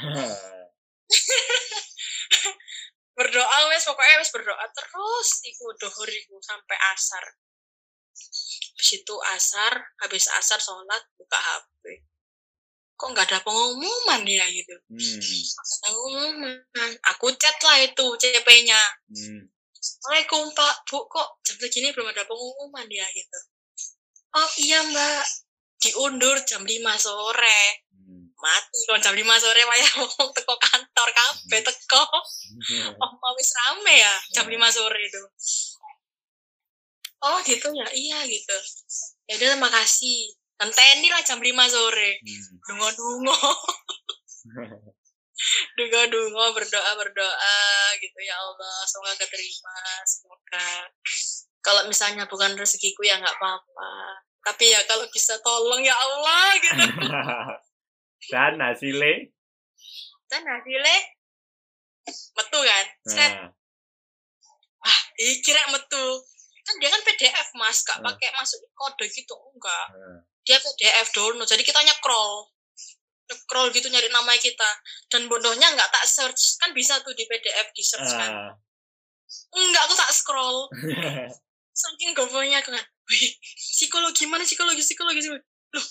berdoa 3.21 3.59
wes 3.69 3.85
pokoknya 3.85 4.17
wes 4.17 4.33
berdoa 4.33 4.65
terus 4.73 5.29
iku 5.45 5.69
duhur 5.77 6.09
iku 6.09 6.41
sampai 6.41 6.77
asar 6.97 7.25
habis 8.17 8.91
itu 8.97 9.15
asar 9.37 9.73
habis 10.01 10.25
asar 10.41 10.57
sholat 10.57 11.05
buka 11.21 11.37
HP 11.37 12.01
kok 12.97 13.09
nggak 13.13 13.29
ada 13.29 13.39
pengumuman 13.45 14.25
dia 14.25 14.45
gitu 14.49 14.73
hmm. 14.89 15.21
Ada 15.21 15.77
pengumuman 15.85 16.91
aku 17.13 17.29
chat 17.37 17.57
lah 17.61 17.85
itu 17.85 18.07
CP-nya 18.17 18.81
Hmm. 19.13 19.53
Assalamualaikum 19.81 20.53
Pak, 20.53 20.85
Bu, 20.93 21.09
kok 21.09 21.41
jam 21.41 21.57
segini 21.57 21.89
belum 21.97 22.13
ada 22.13 22.29
pengumuman 22.29 22.85
ya 22.93 23.09
gitu. 23.17 23.41
Oh 24.37 24.51
iya 24.61 24.85
Mbak, 24.85 25.25
diundur 25.81 26.37
jam 26.45 26.61
5 26.69 27.01
sore. 27.01 27.89
Mati 28.41 28.79
kalau 28.89 29.01
jam 29.05 29.13
5 29.13 29.45
sore 29.45 29.61
wayah 29.69 29.93
wong 30.01 30.31
teko 30.33 30.55
kantor 30.57 31.09
kabeh 31.13 31.61
teko. 31.65 32.05
Oh, 33.01 33.13
mau 33.17 33.33
wis 33.39 33.53
rame 33.57 33.95
ya 34.01 34.15
jam 34.35 34.47
5 34.49 34.57
sore 34.73 35.01
itu. 35.01 35.23
Oh 37.21 37.37
gitu 37.45 37.69
ya, 37.77 37.87
iya 37.93 38.25
gitu. 38.25 38.57
Ya 39.29 39.37
udah 39.37 39.49
terima 39.55 39.69
kasih. 39.69 40.33
Tenteni 40.57 41.09
lah 41.13 41.21
jam 41.25 41.41
5 41.41 41.53
sore. 41.69 42.21
Hmm. 42.21 42.45
Dungo-dungo. 42.65 43.37
Dungo-dungo 45.77 46.45
berdoa 46.53 46.91
berdoa 47.01 47.57
gitu 47.97 48.19
ya 48.21 48.37
Allah 48.37 48.77
semoga 48.85 49.25
keterima 49.25 49.77
semoga 50.05 50.69
kalau 51.65 51.89
misalnya 51.89 52.29
bukan 52.29 52.53
rezekiku 52.61 53.09
ya 53.09 53.17
nggak 53.17 53.41
apa-apa 53.41 54.21
tapi 54.45 54.73
ya 54.73 54.85
kalau 54.85 55.09
bisa 55.09 55.41
tolong 55.41 55.81
ya 55.81 55.97
Allah 55.97 56.45
gitu 56.61 56.85
Dan 58.29 58.61
hasilnya 58.61 59.33
dan 60.31 60.47
hasilnya 60.47 60.97
metu 62.07 62.59
kan? 62.63 62.87
Sret. 63.03 63.33
nah, 63.35 63.51
wah 64.79 65.01
ih, 65.19 65.43
kira 65.43 65.59
metu. 65.75 66.07
Kan 66.63 66.75
dia 66.79 66.87
kan 66.87 67.03
PDF 67.03 67.49
mas. 67.59 67.83
Gak 67.83 67.99
Hmm. 67.99 68.07
pakai 68.07 68.31
masuk 68.39 68.63
kode 68.73 69.11
gitu 69.11 69.35
enggak. 69.35 69.87
Nah. 69.91 70.23
dia 70.47 70.57
PDF 70.57 71.09
download. 71.13 71.47
Jadi 71.47 71.63
kita 71.67 71.83
nyekrol. 71.83 72.47
Nyekrol 73.29 73.67
gitu 73.75 73.91
nyari 73.91 74.09
nama 74.09 74.33
kita. 74.39 74.71
Dan 75.11 75.27
bodohnya 75.27 75.75
nggak 75.75 75.91
tak 75.91 76.07
search. 76.07 76.57
Kan 76.63 76.71
bisa 76.73 76.99
tuh 77.03 77.13
di 77.13 77.27
PDF 77.27 77.69
di 77.75 77.83
search 77.83 78.11
kan. 78.15 78.31
Ah. 78.31 78.53
enggak 79.55 79.83
aku 79.87 79.95
tak 79.99 80.11
scroll. 80.15 80.71
Saking 81.81 82.15
aku 82.15 82.71
kan. 82.71 82.85
Wih 83.11 83.31
psikologi 83.75 84.31
mana? 84.31 84.47
Psikologi 84.47 84.83
psikologi 84.87 85.21
psikologi. 85.23 85.47
loh 85.71 85.87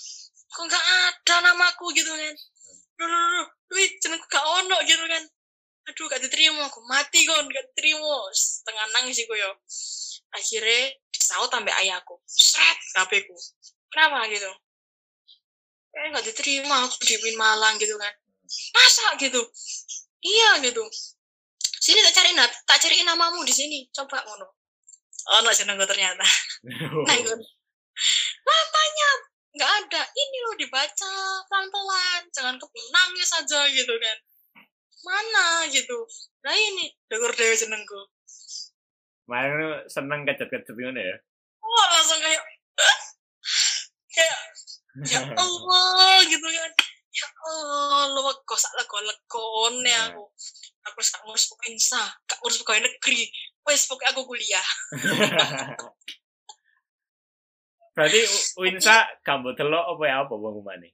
kok 0.50 0.64
nggak 0.66 0.84
ada 0.84 1.34
namaku 1.46 1.94
gitu 1.94 2.10
kan? 2.10 2.34
Loh 3.00 3.08
loh, 3.08 3.24
loh 3.38 3.48
wih 3.70 3.88
jenengku 4.02 4.26
gak 4.26 4.44
ono 4.44 4.76
gitu 4.84 5.04
kan. 5.06 5.24
Aduh 5.88 6.06
gak 6.10 6.22
diterima 6.22 6.66
aku. 6.66 6.82
Mati 6.86 7.24
kon. 7.24 7.46
Gak 7.46 7.64
diterima. 7.72 8.16
Setengah 8.34 8.86
nangis 8.94 9.16
sih 9.18 9.26
yo. 9.26 9.50
Akhirnya 10.30 10.94
disaut 11.10 11.50
sampai 11.50 11.74
ayahku. 11.86 12.18
Seret 12.26 12.78
HP 12.98 13.26
ku 13.26 13.34
kenapa 13.90 14.26
gitu? 14.30 14.50
Eh 15.90 16.06
nggak 16.14 16.26
diterima. 16.26 16.86
Aku 16.86 16.98
di 17.02 17.16
Win 17.18 17.36
Malang 17.38 17.78
gitu 17.78 17.94
kan. 17.98 18.14
Masa 18.74 19.14
gitu? 19.18 19.42
Iya 20.20 20.62
gitu. 20.62 20.82
Sini 21.80 22.04
tak 22.04 22.14
cariin 22.20 22.38
tak 22.38 22.78
cariin 22.78 23.06
namamu 23.06 23.42
di 23.46 23.54
sini. 23.54 23.78
Coba 23.90 24.22
ngono. 24.26 24.46
Oh 25.30 25.40
no 25.42 25.50
jenengku 25.50 25.86
ternyata. 25.86 26.22
Nanggur. 27.08 27.38
Makanya 28.40 29.10
nggak 29.50 29.70
ada. 29.84 30.02
Ini 30.06 30.36
loh 30.46 30.54
dibaca 30.56 31.12
pelan-pelan. 31.46 32.22
Jangan 32.30 32.56
kepenangnya 32.56 33.26
saja 33.26 33.66
gitu 33.66 33.94
kan. 33.96 34.18
Mana 35.00 35.64
gitu. 35.68 35.98
Nah 36.44 36.54
ini 36.54 36.92
denger 37.08 37.32
dewe 37.34 37.54
jenengku. 37.54 38.00
Malang 39.30 39.52
lu 39.58 39.68
seneng 39.86 40.26
kejet-kejet 40.26 40.74
ngono 40.74 40.98
ya. 40.98 41.16
Oh 41.62 41.84
langsung 41.94 42.18
kayak 42.18 42.42
kayak 44.10 44.38
ya 45.06 45.20
Allah 45.42 46.18
gitu 46.26 46.42
kan. 46.42 46.72
ya 47.10 47.26
Allah 47.42 48.30
kok 48.46 48.54
sak 48.58 48.70
lego 48.78 49.02
legone 49.02 49.82
Nah. 49.82 50.14
aku 50.14 50.30
aku 50.86 50.98
gak 51.02 51.20
ngurus 51.26 51.50
pokoknya 51.50 51.74
insa 51.74 52.02
gak 52.26 52.38
ngurus 52.38 52.62
pegawai 52.62 52.86
negeri 52.86 53.26
wes 53.66 53.82
pokoknya 53.90 54.14
aku 54.14 54.22
kuliah 54.30 54.66
Berarti 57.90 58.20
Winsa 58.62 58.96
kamu 59.20 59.54
telok 59.54 59.84
apa 59.90 60.02
ya 60.04 60.16
apa 60.22 60.30
pengumumannya? 60.30 60.90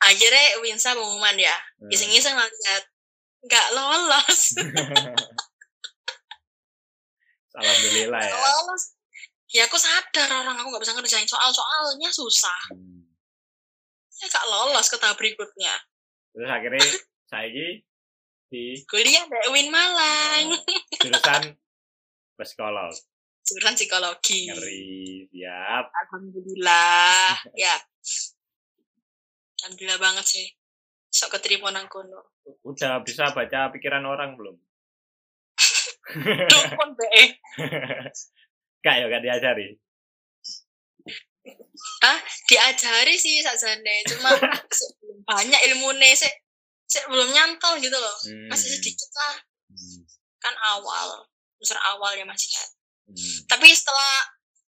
akhirnya 0.00 0.60
Winsa 0.60 0.92
pengumuman 0.92 1.32
ya 1.34 1.56
Hmm. 1.80 1.88
iseng-iseng 1.88 2.36
lihat 2.36 2.84
nggak 3.40 3.66
lolos 3.72 4.40
Alhamdulillah 7.54 8.20
ya. 8.20 8.34
Lolos 8.34 8.82
ya 9.48 9.62
aku 9.64 9.78
sadar 9.78 10.26
orang 10.34 10.58
aku 10.58 10.68
nggak 10.68 10.82
bisa 10.82 10.92
ngerjain 10.92 11.24
soal-soalnya 11.24 12.10
susah 12.10 12.60
Hmm. 12.74 13.06
ya 14.18 14.26
gak 14.26 14.44
lolos 14.44 14.86
ke 14.88 14.96
tahap 14.96 15.14
berikutnya 15.14 15.74
Terus 16.34 16.50
akhirnya 16.50 16.82
saya 17.30 17.48
di 18.50 18.74
kuliah 18.84 19.24
di 19.24 19.48
Win 19.50 19.70
Malang 19.70 20.52
jurusan 20.94 21.42
psikolog. 22.36 22.92
Jurusan 23.44 23.76
psikologi 23.76 24.48
Ngeri, 24.48 25.28
siap. 25.28 25.84
alhamdulillah 25.92 27.36
ya 27.62 27.76
alhamdulillah 29.60 30.00
banget 30.00 30.24
sih 30.24 30.46
sok 31.08 31.38
keterima 31.38 31.70
nang 31.70 31.86
kono 31.86 32.34
Udah 32.64 33.00
bisa 33.00 33.32
baca 33.32 33.72
pikiran 33.72 34.04
orang 34.04 34.36
belum? 34.36 34.56
dukun 36.52 36.90
be 36.92 37.08
Gak 38.84 38.94
ya, 39.00 39.08
gak 39.08 39.24
diajari. 39.24 39.80
diajari 42.44 43.16
sih 43.16 43.40
sakjane 43.40 44.04
cuma 44.08 44.28
belum 45.00 45.18
banyak 45.24 45.60
ilmu 45.72 45.92
sih 46.12 46.28
sik 46.84 47.04
belum 47.08 47.32
nyantol 47.32 47.80
gitu 47.80 47.96
loh 47.96 48.16
Hmm. 48.28 48.48
masih 48.52 48.76
sedikit 48.76 49.08
lah 49.16 49.36
Hmm. 49.72 50.00
kan 50.38 50.52
awal 50.76 51.24
besar 51.56 51.80
awal 51.80 52.12
ya 52.12 52.28
masih 52.28 52.52
kan 52.52 52.68
Hmm. 53.04 53.38
tapi 53.46 53.68
setelah 53.68 54.14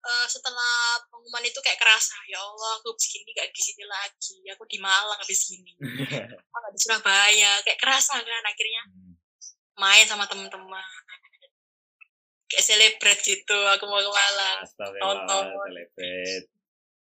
eh, 0.02 0.26
setelah 0.26 0.74
pengumuman 1.06 1.42
itu 1.42 1.58
kayak 1.58 1.78
kerasa 1.78 2.18
ya 2.26 2.36
Allah 2.36 2.76
aku 2.76 2.90
habis 2.90 3.06
gini 3.06 3.30
gak 3.30 3.48
di 3.48 3.62
sini 3.62 3.84
lagi 3.84 4.36
aku 4.50 4.66
di 4.66 4.78
Malang 4.78 5.14
habis 5.14 5.46
gini 5.46 5.72
aku 6.42 6.56
gak 6.58 6.72
di 6.72 6.80
Surabaya 6.80 7.52
kayak 7.62 7.78
kerasa 7.78 8.18
kan 8.18 8.44
akhirnya 8.44 8.82
main 9.76 10.02
sama 10.04 10.26
teman-teman 10.26 10.82
kayak 12.46 12.62
celebrate 12.62 13.22
gitu 13.22 13.58
aku 13.68 13.84
mau 13.84 13.98
ke 13.98 14.10
Malang 14.10 14.58
Nonton. 14.96 15.44
celebrate. 15.64 16.46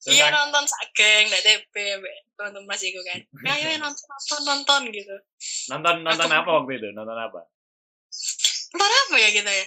Iya 0.01 0.33
nonton 0.33 0.65
sak 0.65 0.89
geng 0.91 1.29
nggak 1.29 1.45
TP 1.45 1.73
teman-teman 2.33 2.65
masih 2.67 2.89
gue 2.89 3.05
kan 3.05 3.21
ayo 3.53 3.69
ayo 3.69 3.77
nonton 3.77 4.05
nonton 4.09 4.41
nonton 4.43 4.81
gitu 4.89 5.15
nonton 5.69 6.01
nonton 6.01 6.25
Aku- 6.27 6.41
apa 6.41 6.49
waktu 6.57 6.71
itu? 6.75 6.89
Nonton 6.91 7.13
apa? 7.13 7.41
nonton 8.71 8.91
apa 9.05 9.15
ya 9.17 9.29
kita 9.29 9.51
ya 9.51 9.65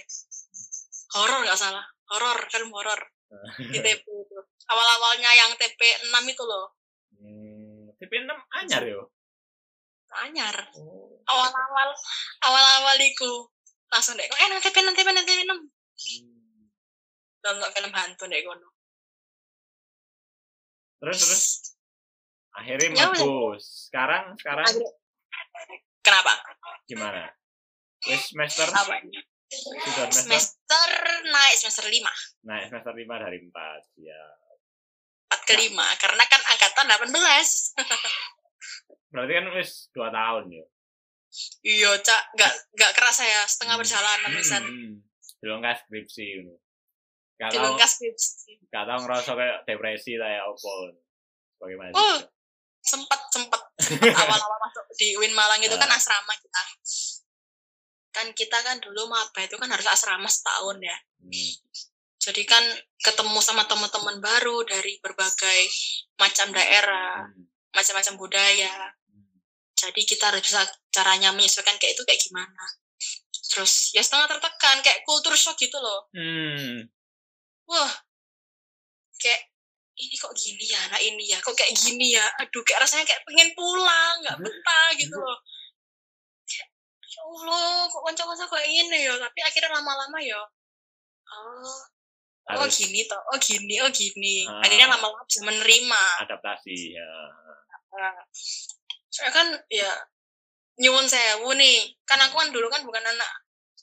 horor 1.15 1.39
nggak 1.43 1.57
salah. 1.57 1.85
Horor 2.11 2.37
film 2.51 2.69
horor 2.69 2.99
di 3.73 3.79
TP 3.79 4.03
itu. 4.05 4.39
Awal-awalnya 4.65 5.31
yang 5.33 5.51
TP 5.55 5.77
6 5.77 6.11
itu 6.25 6.43
loh. 6.43 6.73
Hmm, 7.15 7.89
TV6 7.97 8.29
anyar 8.61 8.83
yo. 8.85 9.01
anyar. 10.15 10.55
Oh. 10.79 11.11
awal-awal 11.27 11.89
awal-awal 12.45 12.97
iku. 13.01 13.49
Langsung 13.91 14.15
deh 14.15 14.25
eh 14.25 14.47
nang 14.47 14.61
TP 14.61 14.75
nang 14.81 14.95
TP 14.95 15.07
nang 15.11 15.25
TP 15.25 15.41
6 15.43 15.51
Hmm. 15.95 16.67
nonton 17.39 17.71
film 17.71 17.91
hantu 17.95 18.27
deh 18.27 18.43
kono 18.43 18.67
Terus 20.99 21.17
terus? 21.23 21.43
Akhirnya 22.51 22.91
Ya 22.91 23.07
bagus. 23.11 23.87
Sekarang 23.87 24.35
sekarang? 24.35 24.67
Kenapa? 26.03 26.35
Gimana? 26.83 27.31
Wis 28.03 28.31
semester 28.31 28.67
apa 28.69 28.99
sudah 29.47 30.09
semester 30.09 30.11
semester 30.11 30.87
naik 31.25 31.53
semester 31.55 31.85
5 31.85 32.43
naik 32.43 32.63
semester 32.67 32.91
5 32.91 33.21
dari 33.21 33.37
4 33.39 33.51
ya. 33.99 34.21
4 35.31 35.43
ke 35.43 35.53
5 35.69 36.01
karena 36.01 36.23
kan 36.25 36.41
angkatan 36.43 36.85
18 36.89 37.11
Berarti 39.11 39.31
kan 39.31 39.45
wis 39.53 39.69
2 39.91 40.11
tahun 40.11 40.43
ya. 40.49 40.65
iya 41.61 41.91
cak 41.97 42.21
gak 42.33 42.51
gak 42.73 42.91
kerasa 42.93 43.21
ya 43.21 43.41
setengah 43.43 43.75
Hmm. 43.75 43.81
perjalanan 43.81 44.29
bisa 44.33 44.55
Hmm. 44.57 44.93
Belum 45.39 45.59
kan 45.59 45.75
skripsi 45.75 46.23
ngono. 46.41 46.53
Gak 47.35 47.47
di 47.51 47.55
tau 47.55 47.63
bengkas 47.69 47.89
skripsi 47.95 48.51
gak 48.67 48.83
tau 48.85 48.97
ngerasa 48.99 49.29
kayak 49.33 49.55
depresi 49.63 50.11
lah 50.15 50.29
ya 50.31 50.41
opo. 50.45 50.69
Bagaimana? 51.57 51.91
oh 51.91 52.17
sempet 52.81 53.19
sempet 53.29 53.61
sempet 53.79 54.11
awal-awal 54.19 54.57
masuk 54.61 54.83
di 54.93 55.15
Win 55.15 55.31
Malang 55.31 55.59
itu 55.59 55.73
kan 55.73 55.85
Ah. 55.85 55.95
asrama 55.95 56.33
kita 56.35 56.59
kan 58.15 58.31
kita 58.31 58.55
kan 58.63 58.79
dulu 58.79 59.11
maba 59.11 59.43
itu 59.43 59.59
kan 59.59 59.67
harus 59.67 59.83
asrama 59.85 60.31
setahun 60.31 60.79
ya. 60.79 60.95
Hmm. 61.19 61.51
jadi 62.15 62.41
kan 62.47 62.63
ketemu 63.03 63.37
sama 63.37 63.69
teman-teman 63.69 64.17
baru 64.17 64.65
dari 64.65 64.97
berbagai 65.03 65.59
macam 66.17 66.49
daerah 66.55 67.21
Hmm. 67.27 67.45
macam-macam 67.75 68.13
budaya. 68.15 68.95
Jadi 69.75 70.01
kita 70.07 70.31
harus 70.31 70.41
bisa 70.41 70.63
caranya 70.89 71.35
menyesuaikan 71.35 71.75
kayak 71.75 71.93
itu 71.93 72.01
kayak 72.07 72.17
gimana. 72.23 72.65
Terus 73.51 73.91
ya 73.93 74.01
setengah 74.01 74.31
tertekan 74.31 74.79
kayak 74.81 75.03
kultur 75.05 75.35
shock 75.35 75.59
gitu 75.59 75.75
loh. 75.77 76.07
Hmm. 76.15 76.87
wah 77.67 77.91
kayak 79.19 79.51
ini 79.95 80.15
kok 80.15 80.33
gini 80.33 80.65
ya? 80.69 80.79
Anak 80.89 81.01
ini 81.01 81.23
ya? 81.29 81.37
Kok 81.39 81.55
kayak 81.55 81.73
gini 81.75 82.15
ya? 82.15 82.25
Aduh 82.41 82.61
kayak 82.65 82.83
rasanya 82.83 83.05
kayak 83.05 83.21
pengen 83.27 83.49
pulang 83.55 84.15
nggak 84.23 84.37
betah 84.41 84.87
gitu 84.97 85.15
loh. 85.15 85.37
Kayak, 85.37 85.45
ya 85.45 85.54
Allah 87.25 87.89
kok 87.89 88.03
kanca-kanca 88.05 88.45
kayak 88.45 88.69
gini 88.69 89.09
ya? 89.09 89.13
Tapi 89.17 89.39
akhirnya 89.41 89.81
lama-lama 89.81 90.17
ya 90.21 90.41
oh 91.35 91.79
oh 92.61 92.67
gini 92.69 93.01
toh 93.09 93.21
oh 93.33 93.37
gini 93.41 93.81
oh 93.81 93.89
gini. 93.89 94.45
Ah. 94.45 94.61
akhirnya 94.61 94.87
lama-lama 94.93 95.25
bisa 95.25 95.41
menerima. 95.41 96.03
Adaptasi 96.29 96.93
ya. 96.93 97.09
Nah, 97.95 98.13
soalnya 99.09 99.31
kan 99.33 99.47
ya 99.71 99.91
nyuwun 100.79 101.07
sewu 101.09 101.49
nih. 101.57 101.95
Kan 102.05 102.21
aku 102.21 102.35
kan 102.37 102.49
dulu 102.53 102.67
kan 102.69 102.85
bukan 102.85 103.01
anak 103.01 103.31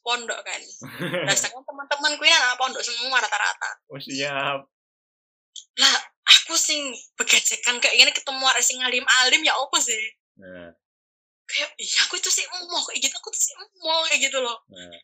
pondok 0.02 0.38
kan. 0.42 0.60
Nah 1.26 1.34
sedangkan 1.34 1.62
teman-temanku 1.66 2.22
ini 2.22 2.34
anak 2.34 2.58
pondok 2.58 2.82
semua 2.82 3.18
rata-rata. 3.18 3.70
Oh 3.90 3.98
siap. 3.98 4.66
lah 5.76 5.94
aku 6.24 6.56
sing 6.56 6.80
begajekan 7.12 7.76
kayak 7.76 7.96
gini 7.96 8.12
ketemu 8.12 8.40
orang 8.40 8.64
sing 8.64 8.80
alim 8.80 9.04
alim 9.24 9.40
ya 9.44 9.52
apa 9.52 9.76
sih? 9.80 10.04
Nah, 10.40 10.72
kayak 11.52 11.70
iya 11.76 11.98
aku 12.08 12.16
itu 12.16 12.30
sih 12.32 12.44
mau 12.48 12.80
kayak 12.82 13.00
gitu 13.04 13.14
aku 13.14 13.28
tuh 13.28 13.40
sih 13.40 13.52
mau 13.78 14.00
kayak 14.08 14.20
gitu 14.26 14.38
loh 14.40 14.56
nah, 14.72 14.96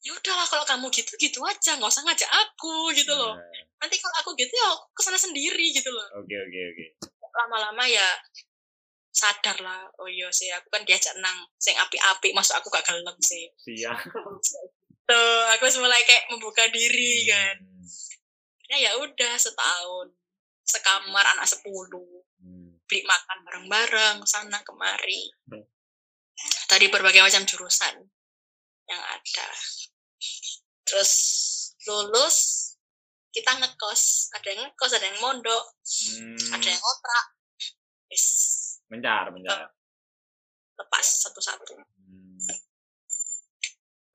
ya 0.00 0.10
udahlah 0.14 0.46
kalau 0.46 0.62
kamu 0.62 0.86
gitu 0.94 1.12
gitu 1.18 1.38
aja 1.42 1.74
nggak 1.74 1.90
usah 1.90 2.06
ngajak 2.06 2.30
aku 2.30 2.94
gitu 2.94 3.10
loh 3.10 3.34
nah. 3.34 3.62
nanti 3.82 3.98
kalau 3.98 4.14
aku 4.22 4.30
gitu 4.38 4.48
ya 4.48 4.66
aku 4.70 4.86
ke 4.94 5.02
sana 5.02 5.18
sendiri 5.18 5.66
gitu 5.74 5.90
loh 5.90 6.06
Oke 6.22 6.34
oke 6.38 6.60
oke. 6.72 6.84
lama-lama 7.36 7.84
ya 7.84 8.06
sadar 9.10 9.56
lah 9.64 9.88
oh 9.98 10.06
iya 10.06 10.28
sih 10.30 10.52
aku 10.52 10.68
kan 10.68 10.84
diajak 10.84 11.16
nang 11.18 11.48
sing 11.56 11.72
api-api 11.74 12.36
masuk 12.36 12.52
aku 12.56 12.68
gak 12.68 12.84
gelem 12.84 13.16
sih 13.24 13.48
Siap. 13.64 13.96
tuh 15.08 15.40
aku 15.56 15.62
harus 15.64 15.78
mulai 15.80 16.02
kayak 16.04 16.28
membuka 16.30 16.68
diri 16.70 17.26
kan 17.26 17.56
Hmm. 17.56 17.86
ya 18.66 18.90
ya 18.90 18.92
udah 18.98 19.38
setahun 19.38 20.10
sekamar 20.66 21.22
anak 21.22 21.46
sepuluh. 21.46 22.15
Beli 22.86 23.02
makan 23.02 23.38
bareng-bareng 23.42 24.16
sana 24.24 24.62
kemari 24.62 25.30
Hmm. 25.46 25.64
dari 26.68 26.86
berbagai 26.86 27.22
macam 27.22 27.42
jurusan 27.42 27.94
yang 28.86 29.02
ada 29.02 29.48
terus 30.82 31.12
lulus 31.84 32.36
kita 33.30 33.52
ngekos 33.52 34.30
ada 34.32 34.46
yang 34.48 34.60
ngekos 34.64 34.92
ada 34.94 35.06
yang 35.06 35.18
mondok 35.18 35.64
Hmm. 35.82 36.38
ada 36.54 36.66
yang 36.66 36.78
ngontrak 36.78 37.26
Wis, 38.06 38.26
Mencar 38.86 39.34
mencar. 39.34 39.74
lepas 40.76 41.06
satu-satu 41.26 41.74
Hmm. 41.74 42.38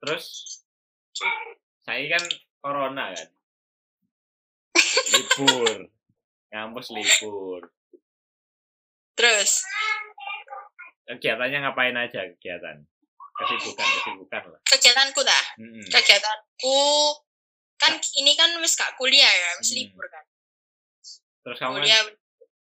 Terus 0.00 0.26
saya 1.82 2.04
kan 2.10 2.24
corona 2.58 3.14
kan. 3.14 3.28
Libur. 5.14 5.86
Kampus 6.48 6.86
libur. 6.90 7.70
Terus 9.22 9.62
Kegiatannya 11.02 11.58
ngapain 11.60 11.94
aja 11.94 12.24
kegiatan? 12.34 12.78
Kesibukan, 13.32 13.86
kesibukan 13.96 14.42
lah. 14.48 14.60
kegiatanku 14.64 15.20
dah 15.22 15.44
Hmm. 15.56 15.82
kegiatanku 15.88 16.78
kan 17.76 17.92
ini 18.16 18.34
kan 18.34 18.54
wis 18.58 18.74
gak 18.74 18.94
kuliah 18.94 19.26
ya 19.26 19.48
wis 19.56 19.70
Hmm. 19.70 19.78
libur 19.80 20.06
kan 20.06 20.24
Terus 21.42 21.58
kamu 21.58 21.74
kuliah 21.78 22.02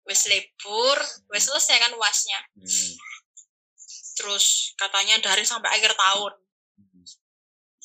wis 0.04 0.22
libur 0.26 0.98
wis 1.30 1.46
selesai 1.46 1.78
kan 1.80 1.94
uasnya 1.94 2.40
Hmm. 2.54 2.94
terus 4.16 4.74
katanya 4.76 5.18
dari 5.20 5.42
sampai 5.42 5.70
akhir 5.72 5.94
tahun 5.94 6.34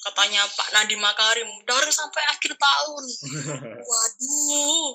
katanya 0.02 0.42
Pak 0.48 0.68
Nadiem 0.72 0.98
Makarim 0.98 1.48
dari 1.62 1.88
sampai 1.88 2.22
akhir 2.26 2.52
tahun 2.52 3.04
waduh 3.88 4.88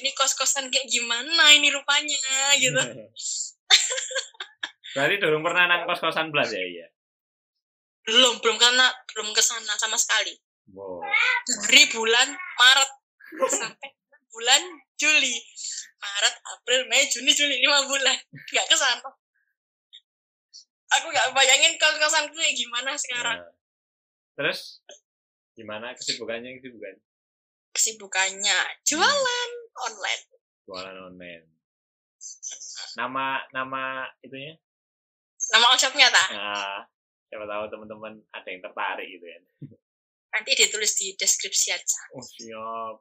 ini 0.00 0.10
kos-kosan 0.16 0.70
kayak 0.70 0.90
gimana 0.90 1.54
ini 1.54 1.70
rupanya 1.70 2.54
gitu. 2.58 2.80
Berarti 4.94 5.18
belum 5.18 5.42
pernah 5.42 5.66
nang 5.66 5.82
kos-kosan 5.90 6.30
belas 6.30 6.54
ya 6.54 6.62
iya. 6.62 6.86
belum 8.04 8.36
belum 8.44 8.60
karena 8.60 8.92
belum 9.10 9.32
ke 9.32 9.40
sana 9.40 9.74
sama 9.80 9.96
sekali. 9.96 10.36
Wow. 10.72 11.04
dari 11.68 11.84
bulan 11.92 12.28
Maret 12.32 12.90
sampai 13.52 13.90
bulan 14.32 14.62
Juli. 14.96 15.36
Maret 16.00 16.34
April 16.52 16.80
Mei 16.88 17.08
Juni 17.08 17.32
Juli 17.32 17.64
lima 17.64 17.84
bulan. 17.88 18.16
Nggak 18.28 18.66
ke 18.68 18.76
sana. 18.76 19.08
Aku 21.00 21.06
nggak 21.10 21.32
bayangin 21.32 21.80
kos 21.80 21.96
kosanku 21.96 22.36
kayak 22.36 22.54
gimana 22.54 22.92
sekarang. 22.94 23.40
Nah. 23.40 23.52
Terus? 24.36 24.84
Gimana 25.54 25.94
kesibukannya 25.94 26.60
kesibukan? 26.60 26.94
Kesibukannya 27.74 28.58
jualan 28.86 29.50
online 29.76 30.22
jualan 30.64 30.96
online. 30.98 31.44
Nama 32.94 33.24
nama 33.52 33.82
itunya? 34.20 34.56
nama 35.52 35.76
shopnya 35.76 36.08
tak 36.08 36.28
Nah, 36.32 36.80
siapa 37.28 37.44
tahu 37.44 37.64
teman-teman 37.68 38.16
ada 38.30 38.48
yang 38.48 38.60
tertarik 38.60 39.04
gitu 39.06 39.26
ya. 39.26 39.38
nanti 40.30 40.50
ditulis 40.56 40.92
di 40.96 41.12
deskripsi 41.14 41.68
aja 41.70 42.00
Oh 42.10 42.24
siap. 42.24 42.96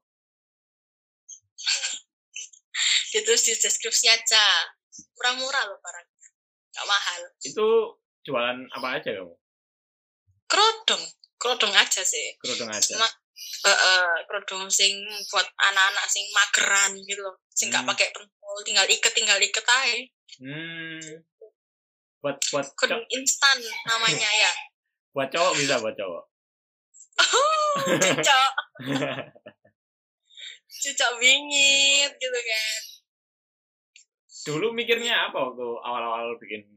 ditulis 3.14 3.42
di 3.42 3.54
deskripsi 3.56 4.06
aja 4.08 4.44
murah-murah 5.16 5.64
loh 5.66 5.80
barangnya 5.80 6.28
nggak 6.74 6.86
mahal 6.86 7.22
Itu 7.40 7.68
jualan 8.22 8.58
apa 8.72 8.88
aja 9.00 9.10
kamu? 9.14 9.34
kerodong 10.46 11.04
kerodong 11.40 11.74
aja 11.74 12.02
sih 12.04 12.36
Kerudung 12.38 12.70
aja. 12.70 12.92
Cuma 12.92 13.08
eh 13.64 13.70
eh, 13.72 14.14
kerodong 14.28 14.70
sing 14.70 14.94
buat 15.28 15.48
anak-anak 15.58 16.06
sing 16.08 16.26
mageran 16.32 16.92
gitu 17.04 17.22
loh 17.22 17.36
sing 17.50 17.70
Hmm. 17.70 17.86
pakai 17.86 18.10
pentol 18.12 18.58
tinggal 18.62 18.86
iket 18.86 19.14
tinggal 19.14 19.40
iket 19.40 19.66
aja 19.66 19.96
Hmm. 20.42 20.98
Buat 22.20 22.38
buat 22.50 22.66
kerodong 22.74 23.04
co- 23.06 23.12
instan 23.14 23.58
namanya 23.86 24.30
ya 24.30 24.52
buat 25.14 25.30
cowok 25.30 25.54
bisa 25.56 25.78
buat 25.78 25.94
cowok. 25.94 26.24
cocok 28.02 28.52
cocok 30.84 31.12
bingit 31.22 32.12
gitu 32.18 32.40
kan 32.40 32.82
Dulu 34.44 34.76
mikirnya 34.76 35.32
apa 35.32 35.40
waktu 35.40 35.64
awal-awal 35.80 36.36
bikin 36.36 36.68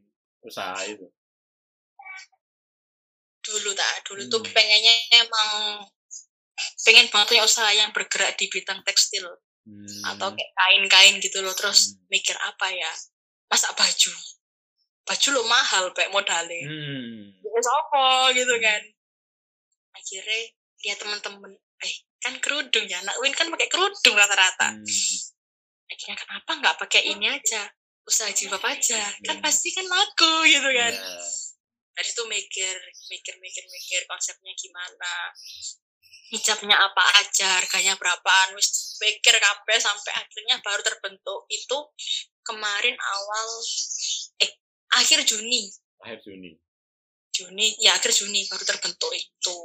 usaha 0.44 0.78
itu? 0.86 1.02
dulu 3.42 3.70
tak 3.74 4.02
dulu 4.06 4.22
tuh 4.26 4.42
Hmm. 4.42 4.52
pengennya 4.54 4.94
emang 5.16 5.50
pengen 6.82 7.06
banget 7.08 7.26
punya 7.28 7.44
usaha 7.44 7.70
yang 7.70 7.90
bergerak 7.92 8.34
di 8.34 8.46
bidang 8.48 8.80
tekstil 8.82 9.26
Hmm. 9.66 10.14
atau 10.14 10.30
kayak 10.30 10.52
kain-kain 10.54 11.18
gitu 11.18 11.42
loh 11.42 11.50
terus 11.52 11.90
Hmm. 11.90 12.06
mikir 12.06 12.38
apa 12.38 12.70
ya 12.70 12.92
masak 13.50 13.74
baju 13.74 14.14
baju 15.02 15.28
lo 15.34 15.42
mahal 15.44 15.84
kayak 15.90 16.10
modalnya 16.10 16.62
Hmm. 16.62 17.34
Terus 17.42 17.66
apa 17.66 18.30
gitu 18.30 18.54
kan 18.58 18.82
akhirnya 19.90 20.40
lihat 20.84 20.98
temen-temen 21.00 21.52
eh 21.82 21.94
kan 22.16 22.38
kerudung 22.38 22.86
ya 22.86 23.00
anak 23.00 23.16
Win 23.18 23.32
kan 23.32 23.50
pakai 23.50 23.66
kerudung 23.66 24.14
rata-rata 24.14 24.70
Hmm. 24.70 24.86
akhirnya 25.88 26.14
kenapa 26.14 26.50
nggak 26.62 26.76
pakai 26.78 27.02
ini 27.10 27.26
aja 27.26 27.66
usaha 28.06 28.30
jilbab 28.30 28.62
aja 28.62 29.02
kan 29.24 29.38
Hmm. 29.38 29.44
pasti 29.44 29.74
kan 29.74 29.82
laku 29.82 30.46
gitu 30.46 30.68
kan 30.70 30.94
Ya. 30.94 31.10
dari 31.90 32.06
itu 32.06 32.22
mikir 32.22 32.76
mikir 33.10 33.34
mikir 33.40 33.64
mikir 33.66 34.00
konsepnya 34.06 34.54
gimana 34.54 35.34
hijabnya 36.32 36.74
apa 36.74 37.02
aja 37.22 37.62
harganya 37.62 37.94
berapaan 37.96 38.54
wis 38.58 38.98
pikir 38.98 39.36
kabeh 39.38 39.78
sampai 39.78 40.12
akhirnya 40.16 40.58
baru 40.60 40.82
terbentuk 40.82 41.46
itu 41.48 41.78
kemarin 42.42 42.96
awal 42.98 43.46
eh 44.42 44.50
akhir 44.98 45.22
Juni 45.22 45.70
Akhir 46.02 46.22
Juni. 46.22 46.54
Juni 47.32 47.76
ya 47.78 47.94
akhir 47.94 48.10
Juni 48.10 48.46
baru 48.48 48.64
terbentuk 48.66 49.12
itu 49.14 49.58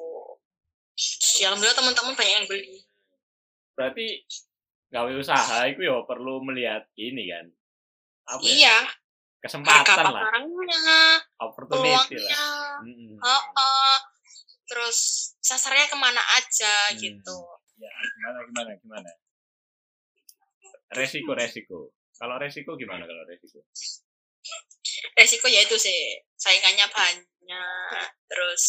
ya 1.42 1.50
alhamdulillah 1.50 1.78
teman-teman 1.78 2.14
banyak 2.14 2.36
yang 2.44 2.48
beli 2.48 2.82
Berarti 3.72 4.28
gawe 4.92 5.12
usaha 5.16 5.66
itu 5.72 5.88
ya 5.88 6.04
perlu 6.04 6.44
melihat 6.44 6.84
ini 7.00 7.32
kan. 7.32 7.46
Apa 8.28 8.44
ya? 8.44 8.52
iya 8.52 8.78
harga 9.42 9.50
Kesempatan 9.50 10.06
lah, 10.06 10.22
pasarnya 10.22 10.94
opportunity 11.42 11.82
lah. 11.82 11.98
peluangnya 12.06 12.46
Hmm. 12.82 13.14
oh, 13.18 13.44
oh. 13.58 13.98
Terus 14.72 14.98
sasarnya 15.38 15.86
ke 15.86 15.98
mana 15.98 16.24
aja 16.40 16.74
Hmm. 16.90 16.98
gitu 16.98 17.38
Ya, 17.76 17.90
gimana 17.90 18.40
gimana 18.46 18.72
gimana? 18.78 19.12
Resiko 20.94 21.34
resiko. 21.34 21.80
Kalau 22.14 22.38
resiko 22.38 22.78
gimana 22.78 23.04
kalau 23.04 23.26
resiko? 23.26 23.60
resiko 25.14 25.46
ya 25.46 25.62
itu 25.62 25.78
sih 25.78 25.98
saingannya 26.36 26.86
banyak 26.90 28.06
terus 28.26 28.64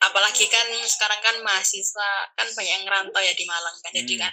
apalagi 0.00 0.46
kan 0.46 0.64
sekarang 0.84 1.20
kan 1.20 1.36
mahasiswa 1.42 2.10
kan 2.32 2.46
banyak 2.50 2.72
yang 2.72 2.84
ngerantau 2.84 3.20
ya 3.20 3.34
di 3.34 3.44
Malang 3.44 3.76
kan 3.78 3.92
jadi 3.92 4.14
Hmm. 4.16 4.22
kan 4.26 4.32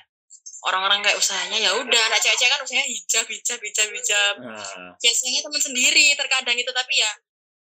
orang-orang 0.66 1.00
kayak 1.02 1.18
usahanya 1.18 1.58
ya 1.60 1.72
udah 1.76 2.02
anak 2.08 2.18
cewek-cewek 2.18 2.50
kan 2.50 2.62
usahanya 2.62 2.88
hijab 2.88 3.26
hijab 3.28 3.60
hijab 3.60 3.90
hijab 3.94 4.36
Nah, 4.42 4.94
biasanya 4.98 5.40
teman 5.46 5.62
sendiri 5.62 6.06
terkadang 6.16 6.58
itu 6.58 6.72
tapi 6.72 6.94
ya 6.98 7.12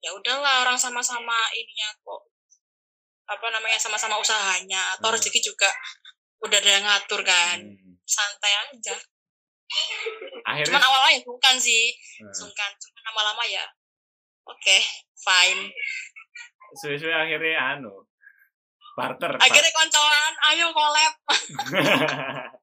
ya 0.03 0.11
udahlah 0.12 0.67
orang 0.67 0.75
sama-sama 0.77 1.35
ininya 1.55 1.95
kok 2.03 2.23
apa 3.31 3.47
namanya 3.49 3.79
sama-sama 3.79 4.19
usahanya 4.19 4.99
atau 4.99 5.09
Hmm. 5.09 5.17
rezeki 5.17 5.41
juga 5.41 5.71
udah 6.43 6.59
ada 6.59 6.71
yang 6.71 6.85
ngatur 6.85 7.23
kan 7.23 7.59
hmm. 7.62 7.95
santai 8.05 8.53
aja 8.53 8.97
Akhirnya 10.45 10.69
cuman 10.69 10.85
awalnya 10.85 11.25
sungkan 11.25 11.57
sih 11.57 11.97
nah, 12.21 12.35
sungkan 12.35 12.71
cuman 12.77 13.03
lama-lama 13.09 13.41
ya 13.49 13.65
oke 14.45 14.77
fine 15.17 15.73
suwe-suwe 16.77 17.09
akhirnya 17.09 17.79
anu 17.79 18.05
barter. 18.93 19.33
akhirnya 19.41 19.73
koncoan 19.73 20.33
ayo 20.53 20.67
collab 20.77 21.15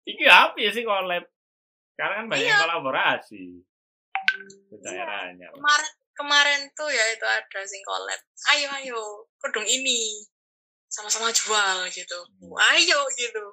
Iki 0.00 0.24
apa 0.26 0.56
ya 0.58 0.70
sih 0.72 0.82
collab? 0.82 1.22
Sekarang 1.94 2.24
kan 2.24 2.26
banyak 2.32 2.48
Iya. 2.48 2.56
kolaborasi. 2.64 3.44
Di 4.72 4.76
daerahnya. 4.80 5.52
kemarin 5.52 5.92
kemarin 6.16 6.68
tuh 6.76 6.90
ya 6.90 7.04
itu 7.14 7.26
ada 7.26 7.60
sing 7.64 7.82
collab 7.86 8.20
ayo 8.54 8.68
ayo 8.82 9.00
kedung 9.40 9.64
ini 9.64 10.26
sama-sama 10.90 11.30
jual 11.30 11.86
gitu. 11.94 12.18
Ayo 12.74 13.00
gitu. 13.14 13.44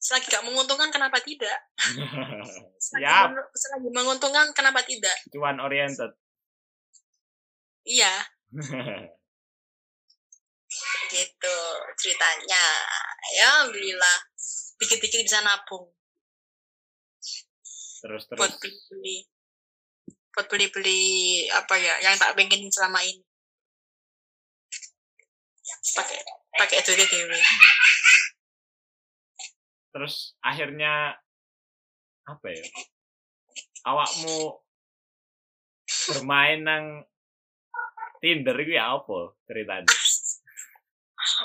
Selagi 0.00 0.26
gak 0.26 0.42
menguntungkan 0.44 0.90
kenapa 0.90 1.22
tidak? 1.22 1.54
Selagi, 2.84 3.36
selagi 3.54 3.88
menguntungkan 3.94 4.50
kenapa 4.50 4.82
tidak? 4.82 5.14
Cuan 5.30 5.62
oriented. 5.62 6.10
iya. 7.86 8.26
Gitu 11.10 11.56
ceritanya. 11.98 12.64
Ya 13.34 13.46
alhamdulillah. 13.58 14.18
Dikit-dikit 14.78 15.26
bisa 15.26 15.42
nabung. 15.42 15.90
Terus 18.00 18.24
buat 18.32 18.54
terus. 18.56 18.86
beli 18.88 19.26
buat 20.34 20.46
beli-beli 20.46 21.46
apa 21.50 21.74
ya 21.78 21.94
yang 22.02 22.14
tak 22.16 22.34
pengen 22.38 22.70
selama 22.70 23.02
ini. 23.02 23.22
Pakai 25.94 26.18
pakai 26.58 26.76
itu 26.82 26.92
dewe 26.98 27.38
terus 29.90 30.38
akhirnya 30.38 31.18
apa 32.26 32.46
ya 32.46 32.62
awakmu 33.86 34.62
bermain 36.14 36.62
nang 36.62 36.86
Tinder 38.20 38.52
itu 38.60 38.76
ya 38.76 39.00
apa 39.00 39.32
ceritanya? 39.48 39.88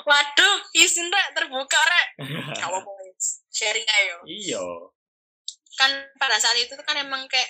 Waduh 0.04 0.56
izin 0.76 1.08
rek 1.08 1.32
terbuka 1.32 1.80
rek. 1.80 2.08
Kamu 2.60 2.84
mau 2.84 3.00
sharing 3.48 3.88
ayo. 3.88 4.16
Iya. 4.28 4.64
Kan 5.80 5.88
pada 6.20 6.36
saat 6.36 6.60
itu 6.60 6.76
kan 6.84 7.00
emang 7.00 7.24
kayak 7.32 7.48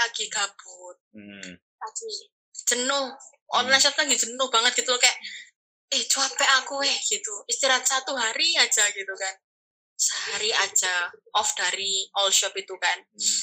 lagi 0.00 0.24
gabut 0.32 0.96
hmm. 1.12 1.52
lagi 1.60 2.12
jenuh 2.66 3.12
online 3.52 3.82
shop 3.82 3.98
lagi 3.98 4.16
jenuh 4.16 4.48
banget 4.48 4.72
gitu 4.80 4.94
loh 4.94 5.00
kayak 5.02 5.18
eh 5.90 6.06
capek 6.06 6.50
aku 6.62 6.86
eh 6.86 6.98
gitu. 7.02 7.34
Istirahat 7.50 7.82
satu 7.82 8.14
hari 8.14 8.54
aja 8.54 8.86
gitu 8.94 9.14
kan. 9.18 9.34
Sehari 9.98 10.54
aja 10.54 11.10
off 11.36 11.52
dari 11.58 12.06
all 12.16 12.30
shop 12.30 12.54
itu 12.56 12.74
kan. 12.78 12.98
Hmm. 13.10 13.42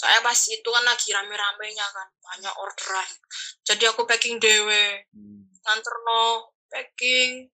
saya 0.00 0.16
pas 0.24 0.32
itu 0.48 0.64
kan 0.64 0.80
lagi 0.80 1.12
rame-ramenya 1.12 1.84
kan 1.92 2.08
banyak 2.24 2.54
orderan. 2.56 3.10
Jadi 3.68 3.84
aku 3.84 4.08
packing 4.08 4.40
dewe 4.40 5.04
hmm. 5.12 5.60
nganterno 5.60 6.52
packing 6.72 7.48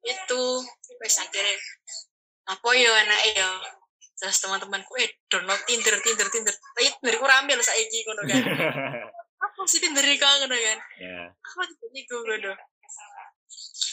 itu. 0.00 0.44
Wes 1.02 1.18
akhirnya 1.20 1.56
apa 2.48 2.68
ya 2.78 2.92
enak 2.94 3.20
ya 3.36 3.50
terus 4.22 4.38
teman-temanku 4.38 4.94
eh 5.02 5.18
download 5.26 5.58
Tinder 5.66 5.98
Tinder 5.98 6.30
Tinder. 6.30 6.54
Tapi 6.54 6.86
Tinderku 7.02 7.26
rame 7.26 7.58
loh 7.58 7.66
saiki 7.66 8.06
ngono 8.06 8.22
kan. 8.22 8.42
Apa 9.42 9.60
sih 9.66 9.82
Tinder 9.82 10.06
iku 10.06 10.22
ngono 10.22 10.54
kan. 10.54 10.78
Ya 11.02 11.26
apa 11.34 11.62
Tinder 11.66 11.90
iku 11.90 12.16
ngono? 12.22 12.54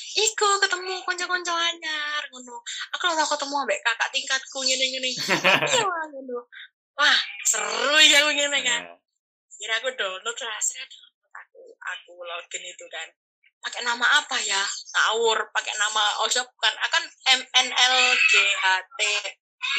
Iku 0.10 0.48
ketemu 0.62 1.02
konco-konco 1.02 1.54
anyar 1.58 2.22
ngono. 2.30 2.62
Aku 2.94 3.04
tau 3.10 3.26
ketemu 3.26 3.56
ambek 3.58 3.82
kakak 3.82 4.10
tingkatku 4.14 4.62
ngene-ngene. 4.62 5.10
Iya 5.18 5.82
ngono. 6.14 6.46
Wah, 6.94 7.20
seru 7.42 7.98
ya 7.98 8.22
aku 8.22 8.30
ngene 8.38 8.60
kan. 8.62 8.82
Nah, 8.86 9.02
kira 9.58 9.82
aku 9.82 9.90
download 9.98 10.38
akhirnya 10.38 10.86
download 10.86 11.26
aku 11.34 11.62
aku 11.74 12.12
login 12.22 12.64
itu 12.70 12.86
kan. 12.94 13.10
Pakai 13.66 13.82
nama 13.82 14.06
apa 14.22 14.38
ya? 14.46 14.62
Ngawur 14.94 15.50
pakai 15.50 15.74
nama 15.74 16.22
oh 16.22 16.30
shop 16.30 16.46
kan 16.62 16.78
akan 16.86 17.04
M 17.34 17.42
N 17.66 17.68
L 17.74 17.98
G 18.30 18.34
H 18.38 18.66
T 18.94 19.02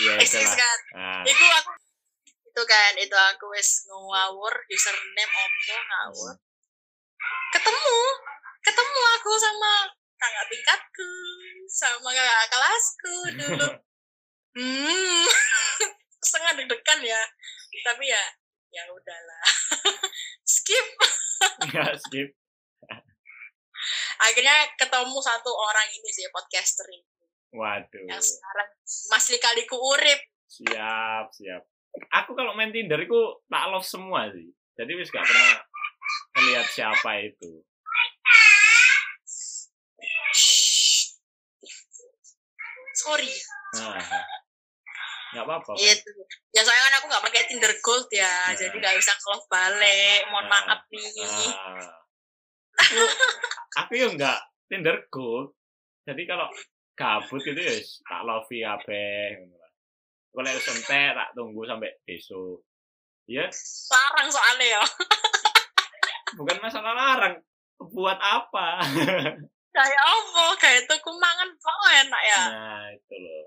iya 0.01 0.13
eksis 0.21 0.53
kan 0.55 0.79
Nah, 0.97 1.23
itu 1.25 1.45
aku 1.45 1.71
itu 2.51 2.63
kan 2.67 2.93
itu 2.99 3.15
aku 3.15 3.47
wis 3.55 3.87
ngawur 3.87 4.55
username 4.67 5.25
opo 5.25 5.77
ngawur. 5.79 6.35
Ketemu 7.55 7.99
ketemu 8.61 9.01
aku 9.17 9.31
sama 9.39 9.73
kakak 10.19 10.45
tingkatku 10.51 11.13
sama 11.71 12.09
kakak 12.11 12.47
kelasku 12.51 13.15
dulu. 13.39 13.69
Hmm 14.51 15.31
setengah 16.27 16.59
deg-degan 16.59 17.01
ya. 17.07 17.23
Tapi 17.87 18.05
ya 18.11 18.25
ya 18.75 18.83
udahlah. 18.91 19.47
Skip. 20.59 20.87
Ya 21.71 21.95
skip. 21.95 22.35
akhirnya 24.21 24.69
ketemu 24.77 25.17
satu 25.25 25.49
orang 25.49 25.89
ini 25.89 26.11
sih 26.13 26.29
podcaster 26.29 26.85
ini 26.93 27.20
Waduh. 27.51 28.07
yang 28.07 28.23
sekarang 28.23 28.69
Mas 29.09 29.27
Likaliku 29.29 29.77
urip 29.77 30.21
Siap, 30.47 31.31
siap. 31.31 31.63
Aku 32.13 32.35
kalau 32.35 32.55
main 32.55 32.71
Tinder 32.71 32.99
itu 32.99 33.19
tak 33.47 33.71
love 33.71 33.83
semua 33.83 34.31
sih. 34.31 34.51
Jadi 34.75 34.93
wis 34.95 35.07
gak 35.09 35.23
pernah 35.23 35.63
melihat 36.37 36.67
siapa 36.69 37.11
itu. 37.21 37.63
sorry 42.93 43.31
Nah, 43.71 44.03
nggak 45.31 45.45
apa-apa. 45.47 45.79
itu 45.79 46.11
ya 46.51 46.67
soalnya 46.67 46.91
kan 46.91 46.95
aku 46.99 47.07
nggak 47.07 47.23
pakai 47.23 47.43
Tinder 47.47 47.71
Gold 47.79 48.11
ya 48.11 48.27
Nah. 48.51 48.59
jadi 48.59 48.75
nggak 48.75 48.97
bisa 48.99 49.15
nge-love 49.15 49.47
balik 49.47 50.21
mohon 50.27 50.43
Nah. 50.43 50.59
maaf 50.59 50.81
nih 50.91 51.07
Ah. 51.55 51.87
aku, 52.75 52.99
aku 53.79 53.93
ya 53.95 54.07
enggak 54.09 54.39
Tinder 54.67 54.97
gold. 55.07 55.55
Jadi 56.03 56.23
kalau 56.25 56.47
gabut 57.01 57.41
gitu 57.41 57.57
ya 57.57 57.75
tak 58.05 58.21
love 58.29 58.53
kabeh 58.53 59.41
ngono 59.41 59.57
lah. 59.57 59.73
Kalau 60.31 60.43
lek 60.45 60.55
wis 60.61 60.69
entek 60.69 61.17
tak 61.17 61.29
tunggu 61.33 61.65
sampai 61.65 61.97
besok. 62.05 62.61
Ya, 63.31 63.47
larang 63.95 64.29
soalnya 64.29 64.67
ya 64.67 64.83
bukan 66.39 66.59
masalah 66.61 66.93
larang. 66.93 67.35
Buat 67.81 68.21
apa? 68.21 68.85
kayak 69.77 70.03
apa 70.03 70.45
kayak 70.59 70.79
itu 70.85 70.95
kumangan 71.07 71.49
kok 71.55 71.79
enak 72.05 72.23
ya 72.27 72.43
Nah, 72.51 72.85
itu 72.91 73.15
loh. 73.17 73.45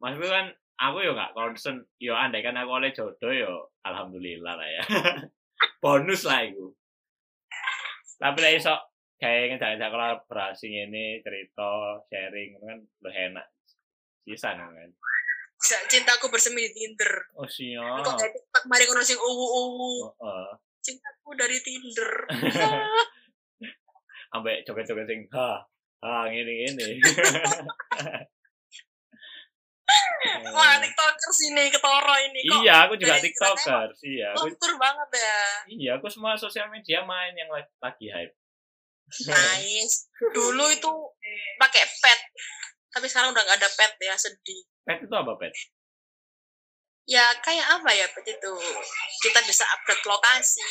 Maksudku 0.00 0.26
kan 0.32 0.46
aku 0.80 0.96
ya 1.04 1.12
nggak 1.14 1.34
concern. 1.36 1.76
Yo 2.00 2.16
andai 2.16 2.42
kan 2.42 2.56
aku 2.56 2.70
oleh 2.72 2.90
jodoh 2.90 3.32
yo 3.32 3.70
alhamdulillah 3.84 4.54
lah 4.58 4.68
ya. 4.68 4.82
Bonus 5.82 6.26
lah 6.26 6.42
itu. 6.42 6.74
Tapi 8.18 8.38
lah 8.42 8.52
iso 8.56 8.74
kayak 9.18 9.58
ngejak-ngejak 9.58 9.90
kolaborasi 9.90 10.68
ini 10.70 11.18
cerita 11.26 12.02
sharing 12.06 12.54
itu 12.54 12.64
kan 12.64 12.78
lebih 13.02 13.14
enak. 13.34 13.46
Sisa 14.22 14.54
kan. 14.54 14.90
Bisa 15.58 15.74
cintaku 15.90 16.30
bersemi 16.30 16.70
di 16.70 16.70
Tinder 16.70 17.12
Oh 17.34 17.42
kok 17.42 17.50
siap. 17.50 18.14
kayak 18.14 18.30
TikTok 18.30 18.64
mari 18.70 18.86
ngono 18.86 19.02
sing 19.02 19.18
uwu 19.18 19.46
uwu 19.66 19.90
Heeh. 20.22 20.50
cintaku 20.78 21.34
dari 21.34 21.58
Tinder 21.58 22.10
Ambek 24.38 24.62
joget-joget 24.62 25.10
sing 25.10 25.20
ha 25.34 25.66
ha 25.98 26.30
ngene 26.30 26.52
ngene. 26.62 26.86
wah 30.54 30.78
tiktoker 30.78 31.30
sini 31.34 31.72
ketoro 31.74 32.14
ini 32.22 32.40
kok 32.46 32.60
iya, 32.62 32.74
aku 32.86 32.94
juga 33.00 33.18
tiktoker. 33.18 33.88
Iya, 34.04 34.36
aku 34.36 34.52
banget 34.78 35.08
ya 35.16 35.38
iya, 35.74 35.90
aku 35.98 36.06
semua 36.06 36.38
sosial 36.38 36.70
media 36.70 37.02
main 37.02 37.34
yang 37.34 37.50
lagi 37.50 38.06
hype. 38.12 38.36
Nice 39.26 40.08
dulu 40.32 40.64
itu 40.76 40.90
pakai 41.56 41.84
pet 42.00 42.20
tapi 42.88 43.04
sekarang 43.06 43.30
udah 43.30 43.42
nggak 43.44 43.58
ada 43.60 43.70
pet 43.72 43.92
ya 44.00 44.14
sedih. 44.16 44.64
Pet 44.82 45.04
itu 45.04 45.12
apa 45.12 45.36
pet? 45.36 45.52
ya 47.08 47.24
kayak 47.40 47.80
apa 47.80 47.88
ya 47.92 48.04
pet 48.12 48.26
itu? 48.26 48.52
Kita 49.24 49.40
bisa 49.44 49.64
update 49.64 50.04
lokasi 50.04 50.64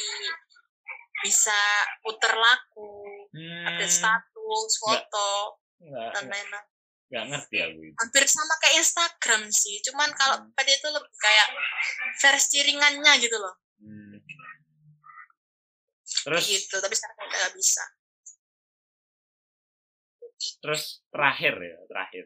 bisa 1.26 1.58
puter 2.06 2.30
lagu 2.30 2.94
Hmm, 3.34 3.66
update 3.70 3.90
status 3.92 4.72
foto 4.80 5.60
enggak, 5.82 6.10
dan 6.14 6.24
enggak, 6.26 6.38
lain-lain. 6.38 6.66
Enggak 7.10 7.24
ngerti 7.30 7.58
aku 7.66 7.80
itu. 7.86 7.96
hampir 7.98 8.24
sama 8.26 8.54
kayak 8.62 8.76
Instagram 8.82 9.42
sih 9.50 9.78
cuman 9.84 10.10
kalau 10.14 10.38
Hmm. 10.42 10.54
pet 10.54 10.68
itu 10.70 10.88
lebih 10.90 11.12
kayak 11.18 11.48
versi 12.18 12.58
ringannya 12.66 13.14
gitu 13.18 13.38
loh. 13.38 13.56
Hmm. 13.82 14.18
Terus? 16.24 16.42
Gitu 16.46 16.76
tapi 16.78 16.94
sekarang 16.94 17.18
udah 17.18 17.38
nggak 17.46 17.56
bisa 17.58 17.84
terus 20.62 21.06
terakhir 21.10 21.58
ya, 21.62 21.78
terakhir. 21.90 22.26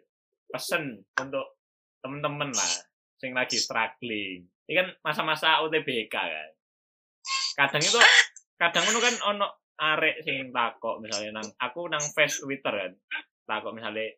Pesen 0.51 1.03
untuk 1.19 1.59
temen-temen 2.03 2.51
lah 2.51 2.71
sing 3.21 3.37
lagi 3.37 3.61
struggling. 3.61 4.49
Ini 4.65 4.73
kan 4.73 4.87
masa-masa 5.05 5.61
UTBK 5.61 6.15
kan. 6.15 6.51
Kadang 7.53 7.83
itu 7.85 7.99
kadang 8.57 8.85
itu 8.89 8.99
kan 8.99 9.15
ono 9.29 9.47
arek 9.77 10.25
sing 10.25 10.49
takok 10.53 11.01
misalnya 11.01 11.41
nang 11.41 11.47
aku 11.61 11.85
nang 11.85 12.01
face 12.17 12.41
Twitter 12.41 12.73
kan. 12.73 12.91
Takok 13.45 13.77
misalnya 13.77 14.09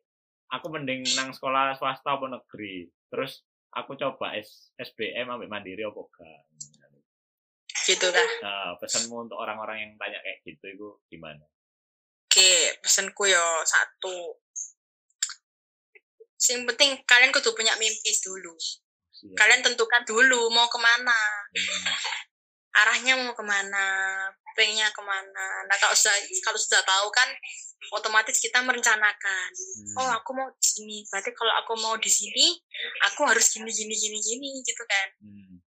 aku 0.56 0.72
mending 0.72 1.04
nang 1.20 1.36
sekolah 1.36 1.76
swasta 1.76 2.16
apa 2.16 2.26
negeri. 2.32 2.88
Terus 3.12 3.44
aku 3.76 4.00
coba 4.00 4.38
S, 4.40 4.72
SBM 4.80 5.28
ambil 5.28 5.52
mandiri 5.52 5.84
apa 5.84 6.00
enggak. 6.00 6.42
gitu 7.84 8.08
kan 8.16 8.28
Nah, 8.40 8.80
pesanmu 8.80 9.28
untuk 9.28 9.36
orang-orang 9.36 9.84
yang 9.84 9.92
tanya 10.00 10.16
kayak 10.24 10.40
gitu 10.48 10.66
itu 10.72 10.88
gimana? 11.12 11.44
Oke 12.84 12.92
pesanku 12.92 13.32
yo 13.32 13.46
satu 13.64 14.36
yang 16.44 16.68
penting 16.68 17.00
kalian 17.08 17.32
kudu 17.32 17.56
punya 17.56 17.72
mimpi 17.80 18.12
dulu 18.20 18.52
Siap. 18.60 19.32
kalian 19.40 19.64
tentukan 19.64 20.04
dulu 20.04 20.52
mau 20.52 20.68
ke 20.68 20.76
mana 20.76 21.16
Hmm. 21.56 21.88
arahnya 22.74 23.14
mau 23.16 23.32
ke 23.32 23.46
mana 23.46 23.86
pengennya 24.52 24.92
ke 24.92 25.00
mana 25.00 25.46
nah 25.64 25.78
kalau 25.80 25.96
sudah 25.96 26.12
kalau 26.44 26.60
sudah 26.60 26.84
tahu 26.84 27.08
kan 27.14 27.30
otomatis 27.96 28.36
kita 28.44 28.60
merencanakan 28.60 29.50
Hmm. 29.56 29.96
oh 30.04 30.10
aku 30.20 30.36
mau 30.36 30.52
di 30.52 30.68
sini 30.68 30.98
berarti 31.08 31.32
kalau 31.32 31.54
aku 31.64 31.74
mau 31.80 31.96
di 31.96 32.12
sini 32.12 32.60
aku 33.08 33.24
harus 33.24 33.48
gini 33.54 33.72
gini 33.72 33.96
gini 33.96 34.20
gini 34.20 34.50
gitu 34.68 34.84
kan 34.84 35.08
Hmm. 35.24 35.64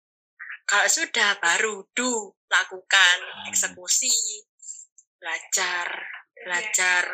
kalau 0.65 0.89
sudah 0.89 1.37
baru 1.37 1.85
do 1.93 2.33
lakukan 2.49 3.17
Hmm. 3.21 3.51
eksekusi 3.53 4.09
belajar 5.21 5.91
belajar. 6.43 7.05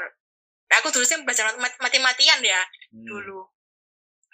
Nah, 0.69 0.77
aku 0.81 0.89
dulu 0.91 1.05
sih 1.05 1.17
belajar 1.25 1.49
mat- 1.57 1.81
mati-matian 1.81 2.41
ya 2.41 2.61
Hmm. 2.93 3.05
dulu. 3.05 3.41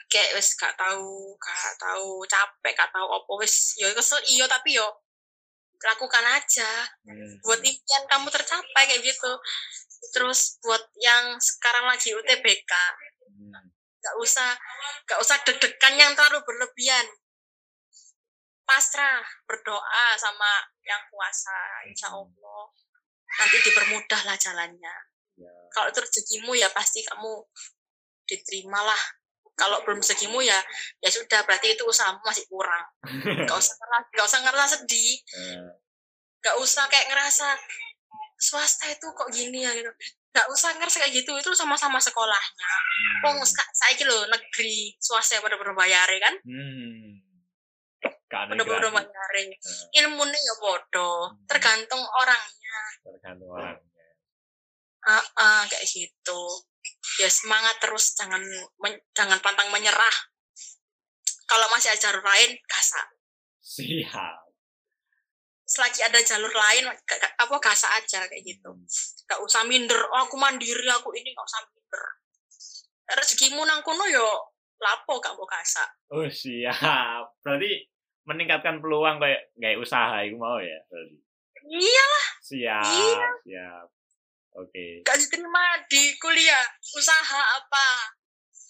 Kayak 0.06 0.38
wes 0.38 0.54
gak 0.54 0.74
tahu 0.74 1.34
gak 1.36 1.74
tahu 1.76 2.22
capek 2.24 2.72
gak 2.74 2.90
tahu 2.90 3.06
opo 3.08 3.38
wes 3.38 3.74
yo 3.76 3.90
kesel 3.92 4.18
iyo 4.24 4.44
tapi 4.46 4.74
yo 4.74 4.86
lakukan 5.80 6.24
aja. 6.24 6.70
Hmm. 7.04 7.34
buat 7.42 7.60
impian 7.60 8.04
kamu 8.06 8.28
tercapai 8.30 8.82
kayak 8.84 9.02
gitu. 9.02 9.32
Terus 10.10 10.58
buat 10.60 10.80
yang 10.98 11.36
sekarang 11.38 11.84
lagi 11.84 12.10
UTBK 12.10 12.72
Hmm. 13.24 13.70
gak 13.98 14.14
usah 14.18 14.54
gak 15.04 15.18
usah 15.18 15.36
deg-degan 15.42 15.94
yang 15.94 16.12
terlalu 16.14 16.42
berlebihan. 16.42 17.06
Pasrah 18.64 19.20
berdoa 19.44 20.06
sama 20.16 20.48
yang 20.82 21.04
kuasa 21.12 21.84
insya 21.84 22.08
Allah 22.08 22.64
nanti 23.40 23.56
dipermudah 23.64 24.20
lah 24.26 24.36
jalannya. 24.38 24.94
Ya. 25.34 25.50
kalau 25.74 25.90
itu 25.90 25.98
rezekimu 25.98 26.54
ya 26.54 26.70
pasti 26.70 27.02
kamu 27.02 27.42
diterimalah. 28.30 29.02
Kalau 29.54 29.82
belum 29.86 30.02
rezekimu 30.02 30.42
ya 30.42 30.58
ya 31.02 31.10
sudah 31.10 31.46
berarti 31.46 31.74
itu 31.74 31.82
usahamu 31.86 32.22
masih 32.22 32.46
kurang. 32.46 32.86
Gak 33.48 33.54
usah 33.58 33.74
ngerasa 33.74 34.06
gak 34.14 34.26
usah 34.26 34.40
ngerasa 34.46 34.74
sedih. 34.82 35.14
Eh, 35.18 35.70
gak 36.42 36.56
usah 36.58 36.86
kayak 36.90 37.10
ngerasa 37.10 37.58
swasta 38.38 38.90
itu 38.90 39.06
kok 39.14 39.30
gini 39.30 39.62
ya 39.62 39.70
gitu. 39.74 39.90
Gak 40.34 40.46
usah 40.50 40.74
ngerasa 40.74 41.02
kayak 41.06 41.14
gitu 41.22 41.34
itu 41.38 41.50
sama-sama 41.54 42.02
sekolahnya. 42.02 42.70
Hmm. 42.70 43.30
Wong 43.30 43.36
saya 43.46 43.94
lo 44.06 44.26
negeri 44.30 44.94
swasta 44.98 45.38
pada 45.38 45.54
berbayar 45.58 46.06
kan? 46.18 46.34
Hmm. 46.42 47.22
Pada 48.30 48.58
bayar 48.58 48.90
Eh, 49.34 50.02
ilmunya 50.02 50.38
ya 50.38 50.54
bodoh 50.62 51.30
Hmm. 51.30 51.46
tergantung 51.50 52.02
orangnya 52.22 52.63
tergantung 53.04 53.50
orangnya. 53.50 53.82
ah 55.04 55.26
ah, 55.36 55.62
kayak 55.68 55.84
gitu 55.84 56.40
ya 57.20 57.28
semangat 57.28 57.76
terus 57.80 58.16
jangan 58.16 58.40
men- 58.80 59.04
jangan 59.12 59.38
pantang 59.44 59.68
menyerah 59.68 60.16
kalau 61.44 61.68
masih 61.72 61.92
ada 61.92 62.00
jalur 62.00 62.24
lain 62.24 62.56
gasak 62.64 63.06
Siap. 63.60 64.44
selagi 65.64 66.00
ada 66.04 66.20
jalur 66.24 66.52
lain 66.52 66.84
apa 67.40 67.54
gasak 67.60 67.92
aja 68.00 68.24
kayak 68.28 68.44
gitu 68.44 68.70
gak 69.24 69.40
usah 69.44 69.64
minder 69.64 69.96
oh 69.96 70.24
aku 70.24 70.36
mandiri 70.40 70.88
aku 70.88 71.12
ini 71.16 71.32
gak 71.32 71.46
usah 71.48 71.60
minder 71.68 72.04
rezekimu 73.20 73.60
nang 73.64 73.84
kono 73.84 74.04
yo 74.08 74.24
lapo 74.80 75.20
gak 75.20 75.36
mau 75.36 75.48
gasak 75.48 75.88
Oh 76.14 76.28
siap. 76.30 77.26
Berarti 77.42 77.90
meningkatkan 78.22 78.78
peluang 78.78 79.18
kayak 79.18 79.50
kayak 79.58 79.82
usaha 79.82 80.22
itu 80.22 80.38
mau 80.38 80.62
ya 80.62 80.78
berarti. 80.86 81.16
Iya 81.66 82.08
Siap, 82.40 82.84
Iya. 82.84 83.28
siap. 83.42 83.86
Oke. 84.54 85.02
gak 85.02 85.16
diterima 85.16 85.64
di 85.86 86.14
kuliah 86.16 86.62
usaha 86.92 87.40
apa 87.54 87.86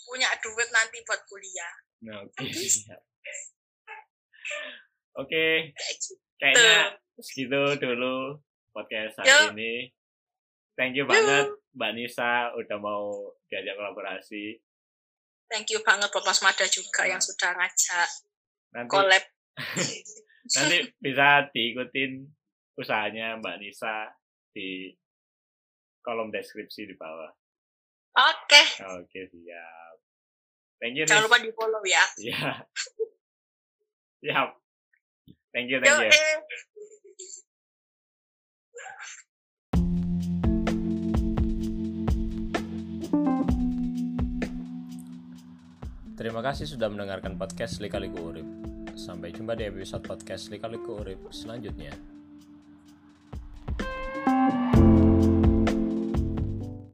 punya 0.02 0.32
duit 0.38 0.68
nanti 0.70 1.02
buat 1.02 1.20
kuliah 1.24 1.74
Nah, 2.00 2.20
Oke, 2.20 2.44
siap. 2.76 3.00
Oke, 5.14 5.70
kayak 5.70 5.94
gitu 5.96 6.14
kayaknya 6.36 6.98
segitu 7.16 7.60
dulu 7.78 8.42
podcast 8.70 9.14
hari 9.16 9.30
Yuk. 9.30 9.54
ini. 9.54 9.74
Thank 10.74 10.98
you 10.98 11.06
banget 11.06 11.46
Mbak 11.70 11.92
Nisa 11.94 12.50
udah 12.52 12.76
mau 12.76 13.14
diajak 13.46 13.74
kolaborasi. 13.74 14.58
thank 15.46 15.70
you 15.70 15.78
banget 15.80 16.10
buat 16.10 16.24
Mas 16.24 16.40
Mada 16.40 16.66
juga 16.66 17.04
yang 17.04 17.20
sudah 17.20 17.52
ngajak 17.52 18.08
Nanti 18.72 18.90
collab 18.90 19.24
nanti 20.56 20.76
bisa 20.98 21.26
diikutin 21.48 22.26
usahanya 22.74 23.38
Mbak 23.38 23.56
Nisa 23.58 24.10
di 24.50 24.90
kolom 26.00 26.28
deskripsi 26.28 26.84
di 26.84 26.94
bawah. 26.94 27.30
oke 28.14 28.62
Oke, 29.02 29.20
siap. 29.26 29.94
Thank 30.78 30.94
you, 30.96 31.04
jangan 31.06 31.24
Nis. 31.24 31.26
lupa 31.30 31.38
di 31.40 31.50
follow 31.54 31.82
ya 31.82 32.04
Iya. 32.20 32.50
Siap. 34.20 34.48
Thank 35.50 35.68
you, 35.70 35.78
thank 35.78 35.98
you. 36.02 36.10
eh. 36.10 36.38
Terima 46.14 46.40
kasih 46.40 46.64
sudah 46.70 46.86
mendengarkan 46.86 47.34
podcast 47.34 47.82
Lika 47.82 47.98
Liku 47.98 48.30
Urip. 48.30 48.46
Sampai 48.94 49.34
jumpa 49.34 49.58
di 49.58 49.66
episode 49.66 50.06
podcast 50.06 50.46
Lika 50.48 50.70
Liku 50.70 51.02
Urip 51.02 51.26
selanjutnya. 51.34 52.13